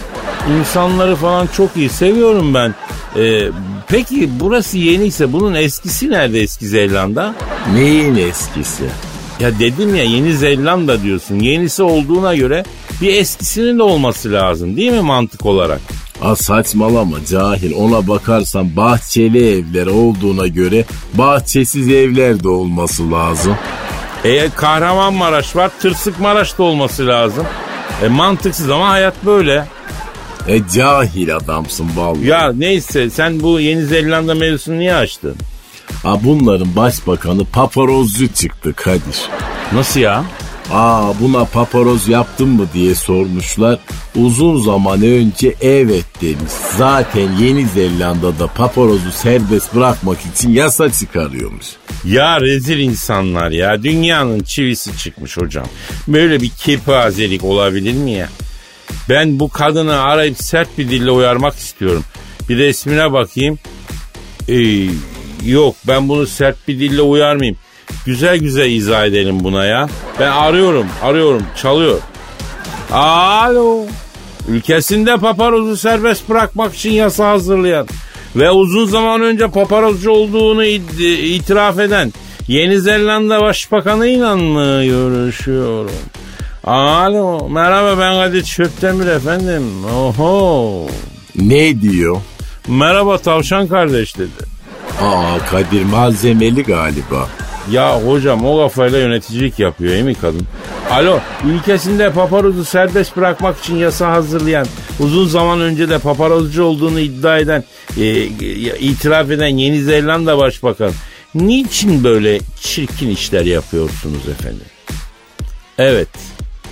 İnsanları 0.58 1.16
falan 1.16 1.48
çok 1.56 1.76
iyi 1.76 1.88
seviyorum 1.88 2.54
ben. 2.54 2.74
E, 3.16 3.48
peki 3.88 4.30
burası 4.40 4.78
yeniyse 4.78 5.32
bunun 5.32 5.54
eskisi 5.54 6.10
nerede 6.10 6.40
eski 6.40 6.68
Zelanda? 6.68 7.34
Neyin 7.74 8.16
eskisi? 8.16 8.84
Ya 9.40 9.58
dedim 9.58 9.94
ya 9.94 10.04
Yeni 10.04 10.36
Zelanda 10.36 11.02
diyorsun. 11.02 11.38
Yenisi 11.38 11.82
olduğuna 11.82 12.34
göre 12.34 12.64
bir 13.00 13.14
eskisinin 13.14 13.78
de 13.78 13.82
olması 13.82 14.32
lazım 14.32 14.76
değil 14.76 14.92
mi 14.92 15.00
mantık 15.00 15.46
olarak? 15.46 15.80
A 16.22 16.36
saçmalama 16.36 17.16
cahil 17.30 17.72
ona 17.76 18.08
bakarsan 18.08 18.76
bahçeli 18.76 19.58
evler 19.58 19.86
olduğuna 19.86 20.46
göre 20.46 20.84
bahçesiz 21.14 21.88
evler 21.88 22.42
de 22.42 22.48
olması 22.48 23.10
lazım. 23.10 23.56
E 24.24 24.48
Kahramanmaraş 24.50 25.56
var, 25.56 25.70
Tırsık 25.80 26.20
Maraş 26.20 26.58
da 26.58 26.62
olması 26.62 27.06
lazım. 27.06 27.46
E 28.04 28.08
mantıksız 28.08 28.70
ama 28.70 28.88
hayat 28.88 29.14
böyle. 29.26 29.66
E 30.48 30.60
cahil 30.74 31.36
adamsın 31.36 31.86
vallahi. 31.96 32.26
Ya 32.26 32.52
neyse 32.52 33.10
sen 33.10 33.40
bu 33.40 33.60
Yeni 33.60 33.86
Zelanda 33.86 34.34
mevzusunu 34.34 34.78
niye 34.78 34.94
açtın? 34.94 35.36
Ha 36.02 36.18
bunların 36.24 36.76
başbakanı 36.76 37.44
paparozcu 37.44 38.32
çıktı 38.32 38.72
Kadir. 38.76 39.28
Nasıl 39.72 40.00
ya? 40.00 40.24
Aa 40.72 41.20
buna 41.20 41.44
paparoz 41.44 42.08
yaptın 42.08 42.48
mı 42.48 42.66
diye 42.74 42.94
sormuşlar. 42.94 43.78
Uzun 44.16 44.60
zaman 44.62 45.02
önce 45.02 45.54
evet 45.60 46.04
demiş. 46.22 46.52
Zaten 46.76 47.28
Yeni 47.40 47.66
Zelanda'da 47.66 48.46
paparozu 48.46 49.12
serbest 49.12 49.74
bırakmak 49.74 50.18
için 50.34 50.50
yasa 50.50 50.92
çıkarıyormuş. 50.92 51.66
Ya 52.04 52.40
rezil 52.40 52.78
insanlar 52.78 53.50
ya. 53.50 53.82
Dünyanın 53.82 54.40
çivisi 54.40 54.98
çıkmış 54.98 55.36
hocam. 55.36 55.66
Böyle 56.08 56.40
bir 56.40 56.48
kepazelik 56.48 57.44
olabilir 57.44 57.92
mi 57.92 58.10
ya? 58.10 58.28
Ben 59.08 59.40
bu 59.40 59.48
kadını 59.48 60.00
arayıp 60.00 60.42
sert 60.42 60.78
bir 60.78 60.90
dille 60.90 61.10
uyarmak 61.10 61.54
istiyorum. 61.54 62.04
Bir 62.48 62.58
resmine 62.58 63.12
bakayım. 63.12 63.58
Ee, 64.48 64.86
yok 65.46 65.74
ben 65.88 66.08
bunu 66.08 66.26
sert 66.26 66.68
bir 66.68 66.78
dille 66.80 67.02
uyarmayayım. 67.02 67.56
Güzel 68.06 68.38
güzel 68.38 68.70
izah 68.70 69.04
edelim 69.06 69.44
buna 69.44 69.64
ya. 69.64 69.88
Ben 70.20 70.30
arıyorum, 70.30 70.86
arıyorum, 71.02 71.42
çalıyor. 71.56 71.98
Alo. 72.92 73.84
Ülkesinde 74.48 75.16
paparozu 75.16 75.76
serbest 75.76 76.28
bırakmak 76.28 76.74
için 76.74 76.90
yasa 76.90 77.28
hazırlayan 77.28 77.86
ve 78.36 78.50
uzun 78.50 78.86
zaman 78.86 79.22
önce 79.22 79.48
paparozcu 79.48 80.10
olduğunu 80.10 80.64
itiraf 80.64 81.78
eden 81.78 82.12
Yeni 82.48 82.80
Zelanda 82.80 83.42
Başbakanı'yla 83.42 84.36
mı 84.36 84.84
görüşüyorum? 84.84 85.92
Alo, 86.64 87.48
merhaba 87.48 88.00
ben 88.00 88.14
Kadir 88.14 88.42
Çöptemir 88.44 89.06
efendim. 89.06 89.84
Oho. 89.84 90.86
Ne 91.36 91.80
diyor? 91.80 92.20
Merhaba 92.68 93.18
tavşan 93.18 93.68
kardeş 93.68 94.18
dedi. 94.18 94.44
Aa 95.02 95.38
Kadir 95.50 95.84
malzemeli 95.84 96.62
galiba. 96.62 97.28
Ya 97.70 98.00
hocam 98.06 98.44
o 98.46 98.58
kafayla 98.58 98.98
yöneticilik 98.98 99.58
yapıyor 99.58 99.92
değil 99.92 100.04
mi 100.04 100.14
kadın? 100.14 100.46
Alo 100.90 101.18
ülkesinde 101.44 102.12
paparozu 102.12 102.64
serbest 102.64 103.16
bırakmak 103.16 103.58
için 103.58 103.76
yasa 103.76 104.12
hazırlayan 104.12 104.66
uzun 105.00 105.26
zaman 105.26 105.60
önce 105.60 105.88
de 105.88 105.98
paparozcu 105.98 106.62
olduğunu 106.62 107.00
iddia 107.00 107.38
eden 107.38 107.64
e, 107.96 108.04
e, 108.04 108.26
itiraf 108.78 109.30
eden 109.30 109.46
Yeni 109.46 109.82
Zelanda 109.82 110.38
Başbakan 110.38 110.92
niçin 111.34 112.04
böyle 112.04 112.40
çirkin 112.60 113.10
işler 113.10 113.44
yapıyorsunuz 113.44 114.28
efendim? 114.28 114.64
Evet 115.78 116.08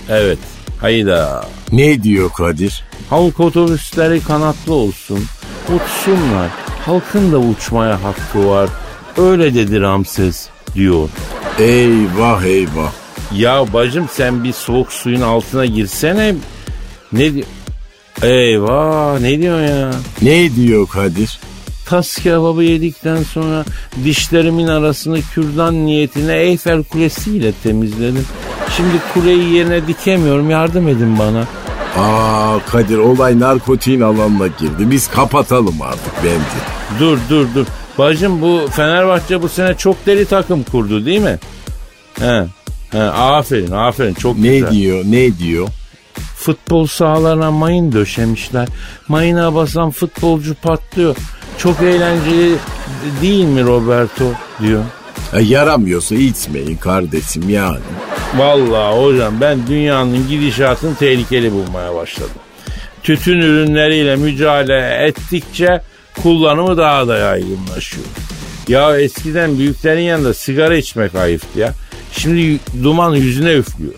evet 0.08 0.38
hayda 0.80 1.44
Ne 1.72 2.02
diyor 2.02 2.30
Kadir? 2.32 2.84
halk 3.10 3.40
otobüsleri 3.40 4.20
kanatlı 4.22 4.74
olsun 4.74 5.20
uçsunlar 5.64 6.48
halkın 6.86 7.32
da 7.32 7.38
uçmaya 7.38 8.02
hakkı 8.02 8.48
var 8.48 8.68
öyle 9.18 9.54
dedi 9.54 9.80
Ramses 9.80 10.48
diyor. 10.78 11.08
Eyvah 11.58 12.42
eyvah. 12.44 12.92
Ya 13.34 13.72
bacım 13.72 14.08
sen 14.12 14.44
bir 14.44 14.52
soğuk 14.52 14.92
suyun 14.92 15.20
altına 15.20 15.66
girsene. 15.66 16.34
Ne 17.12 17.34
di- 17.34 17.44
Eyvah 18.22 19.20
ne 19.20 19.38
diyor 19.38 19.60
ya? 19.60 19.90
Ne 20.22 20.54
diyor 20.56 20.88
Kadir? 20.88 21.38
Tas 21.86 22.14
kebabı 22.16 22.62
yedikten 22.64 23.22
sonra 23.22 23.64
dişlerimin 24.04 24.66
arasını 24.68 25.20
kürdan 25.34 25.86
niyetine 25.86 26.36
Eyfel 26.36 26.82
Kulesi 26.84 27.36
ile 27.36 27.52
temizledim. 27.62 28.26
Şimdi 28.76 28.92
kuleyi 29.14 29.52
yerine 29.54 29.86
dikemiyorum 29.86 30.50
yardım 30.50 30.88
edin 30.88 31.18
bana. 31.18 31.44
Aa 31.98 32.58
Kadir 32.70 32.98
olay 32.98 33.40
narkotiğin 33.40 34.00
alanına 34.00 34.46
girdi. 34.46 34.90
Biz 34.90 35.08
kapatalım 35.08 35.82
artık 35.82 36.12
bence. 36.24 36.60
Dur 37.00 37.18
dur 37.30 37.46
dur. 37.54 37.66
Bacım 37.98 38.42
bu 38.42 38.68
Fenerbahçe 38.72 39.42
bu 39.42 39.48
sene 39.48 39.74
çok 39.74 40.06
deli 40.06 40.24
takım 40.24 40.62
kurdu 40.62 41.06
değil 41.06 41.20
mi? 41.20 41.38
He. 42.18 42.44
He, 42.90 43.02
aferin 43.02 43.70
aferin 43.70 44.14
çok 44.14 44.38
Ne 44.38 44.58
güzel. 44.58 44.70
diyor 44.70 45.04
ne 45.04 45.38
diyor? 45.38 45.68
Futbol 46.36 46.86
sahalarına 46.86 47.50
mayın 47.50 47.92
döşemişler. 47.92 48.68
Mayına 49.08 49.54
basan 49.54 49.90
futbolcu 49.90 50.54
patlıyor. 50.54 51.16
Çok 51.58 51.82
eğlenceli 51.82 52.54
değil 53.22 53.44
mi 53.44 53.62
Roberto 53.64 54.24
diyor. 54.62 54.82
E, 55.32 55.42
yaramıyorsa 55.42 56.14
içmeyin 56.14 56.76
kardeşim 56.76 57.48
yani. 57.48 57.78
Vallahi 58.36 58.96
hocam 59.02 59.40
ben 59.40 59.58
dünyanın 59.66 60.28
gidişatını 60.28 60.96
tehlikeli 60.96 61.52
bulmaya 61.52 61.94
başladım. 61.94 62.30
Tütün 63.02 63.38
ürünleriyle 63.38 64.16
mücadele 64.16 65.06
ettikçe 65.06 65.82
kullanımı 66.22 66.76
daha 66.76 67.08
da 67.08 67.16
yaygınlaşıyor. 67.18 68.06
Ya 68.68 69.00
eskiden 69.00 69.58
büyüklerin 69.58 70.00
yanında 70.00 70.34
sigara 70.34 70.76
içmek 70.76 71.14
ayıptı 71.14 71.58
ya. 71.58 71.74
Şimdi 72.12 72.58
duman 72.82 73.14
yüzüne 73.14 73.52
üflüyor. 73.52 73.94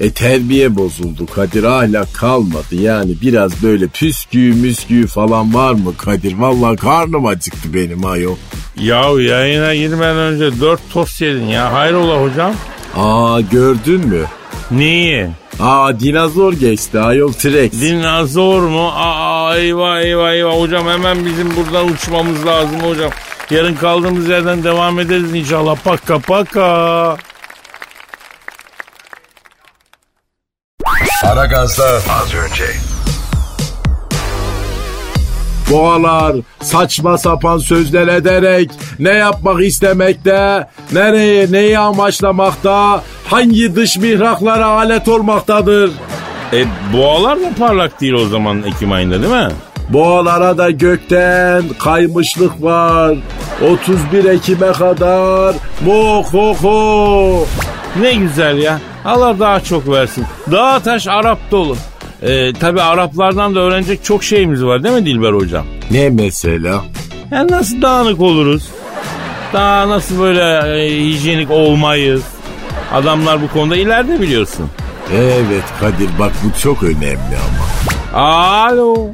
E 0.00 0.10
terbiye 0.10 0.76
bozuldu 0.76 1.26
Kadir 1.26 1.64
ahlak 1.64 2.14
kalmadı 2.14 2.74
yani 2.74 3.14
biraz 3.22 3.62
böyle 3.62 3.86
püskü 3.86 4.38
müskü 4.38 5.06
falan 5.06 5.54
var 5.54 5.72
mı 5.72 5.96
Kadir? 5.98 6.38
Vallahi 6.38 6.76
karnım 6.76 7.26
acıktı 7.26 7.74
benim 7.74 8.06
ayol. 8.06 8.36
Ya 8.80 9.04
yayına 9.20 9.74
girmeden 9.74 10.16
önce 10.16 10.60
dört 10.60 10.80
tost 10.92 11.20
yedin 11.20 11.46
ya. 11.46 11.72
Hayrola 11.72 12.22
hocam? 12.22 12.54
Aa 12.96 13.40
gördün 13.40 14.06
mü? 14.06 14.24
Neyi? 14.70 15.28
Aa 15.60 16.00
dinozor 16.00 16.52
geçti 16.52 17.00
ayol 17.00 17.32
T-Rex. 17.32 17.72
Dinozor 17.72 18.62
mu? 18.62 18.90
Aa 18.94 19.56
eyvah 19.56 20.00
eyvah 20.00 20.32
eyvah 20.32 20.60
hocam 20.60 20.88
hemen 20.88 21.24
bizim 21.26 21.56
buradan 21.56 21.88
uçmamız 21.88 22.46
lazım 22.46 22.80
hocam. 22.80 23.10
Yarın 23.50 23.74
kaldığımız 23.74 24.28
yerden 24.28 24.64
devam 24.64 25.00
ederiz 25.00 25.34
inşallah. 25.34 25.76
Paka 25.84 26.18
paka. 26.18 27.16
Aragaz'da 31.24 31.84
az 31.86 32.34
önce. 32.34 32.64
Boğalar 35.70 36.36
saçma 36.62 37.18
sapan 37.18 37.58
sözler 37.58 38.08
ederek 38.08 38.70
ne 38.98 39.10
yapmak 39.10 39.64
istemekte, 39.64 40.68
nereye 40.92 41.52
neyi 41.52 41.78
amaçlamakta, 41.78 43.02
hangi 43.34 43.76
dış 43.76 43.96
mihraklara 43.96 44.66
alet 44.66 45.08
olmaktadır. 45.08 45.90
E 46.52 46.64
boğalar 46.92 47.40
da 47.40 47.50
parlak 47.58 48.00
değil 48.00 48.12
o 48.12 48.26
zaman 48.26 48.62
Ekim 48.62 48.92
ayında 48.92 49.22
değil 49.22 49.32
mi? 49.32 49.48
Boğalara 49.88 50.58
da 50.58 50.70
gökten 50.70 51.62
kaymışlık 51.78 52.62
var. 52.62 53.16
31 53.72 54.24
Ekim'e 54.24 54.72
kadar 54.72 55.54
mokoko. 55.84 57.46
Ne 58.00 58.14
güzel 58.14 58.58
ya. 58.58 58.80
Allah 59.04 59.38
daha 59.38 59.60
çok 59.60 59.88
versin. 59.90 60.24
Dağ 60.52 60.80
taş 60.80 61.06
Arap 61.08 61.38
dolu. 61.50 61.76
E, 62.22 62.52
Tabi 62.52 62.82
Araplardan 62.82 63.54
da 63.54 63.60
öğrenecek 63.60 64.04
çok 64.04 64.24
şeyimiz 64.24 64.64
var 64.64 64.84
değil 64.84 64.94
mi 64.94 65.06
Dilber 65.06 65.32
hocam? 65.32 65.66
Ne 65.90 66.10
mesela? 66.10 66.84
Yani 67.30 67.50
nasıl 67.52 67.82
dağınık 67.82 68.20
oluruz? 68.20 68.68
Daha 69.52 69.88
nasıl 69.88 70.20
böyle 70.20 70.42
e, 70.84 71.00
hijyenik 71.04 71.50
olmayız? 71.50 72.33
Adamlar 72.94 73.42
bu 73.42 73.48
konuda 73.48 73.76
ileride 73.76 74.20
biliyorsun. 74.20 74.66
Evet 75.14 75.64
Kadir 75.80 76.08
bak 76.18 76.32
bu 76.44 76.60
çok 76.60 76.82
önemli 76.82 77.36
ama. 78.12 78.20
Alo. 78.22 79.08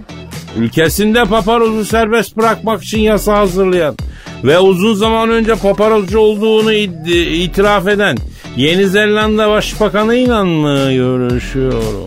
Ülkesinde 0.57 1.25
paparozu 1.25 1.85
serbest 1.85 2.37
bırakmak 2.37 2.83
için 2.83 3.01
yasa 3.01 3.39
hazırlayan 3.39 3.97
ve 4.45 4.59
uzun 4.59 4.95
zaman 4.95 5.31
önce 5.31 5.55
paparozcu 5.55 6.19
olduğunu 6.19 6.73
itiraf 6.73 7.89
eden 7.89 8.17
Yeni 8.57 8.87
Zelanda 8.87 9.51
Başbakanı 9.51 10.47
mı 10.47 10.93
görüşüyorum? 10.93 12.07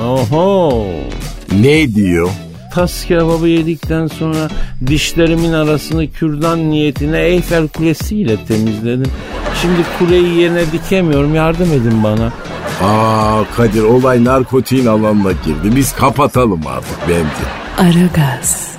Oho. 0.00 0.86
Ne 1.60 1.94
diyor? 1.94 2.30
Tas 2.74 3.04
kebabı 3.04 3.48
yedikten 3.48 4.06
sonra 4.06 4.48
dişlerimin 4.86 5.52
arasını 5.52 6.10
kürdan 6.10 6.70
niyetine 6.70 7.20
Eyfel 7.20 7.68
Kulesi 7.68 8.16
ile 8.16 8.36
temizledim. 8.48 9.12
Şimdi 9.62 9.84
kuleyi 9.98 10.40
yerine 10.40 10.72
dikemiyorum 10.72 11.34
yardım 11.34 11.72
edin 11.72 12.02
bana. 12.04 12.32
Aa 12.82 13.44
Kadir 13.56 13.82
olay 13.82 14.24
narkotiğin 14.24 14.86
alanına 14.86 15.32
girdi. 15.32 15.76
Biz 15.76 15.92
kapatalım 15.92 16.60
artık 16.66 16.98
bence. 17.08 17.98
Aragaz. 17.98 18.72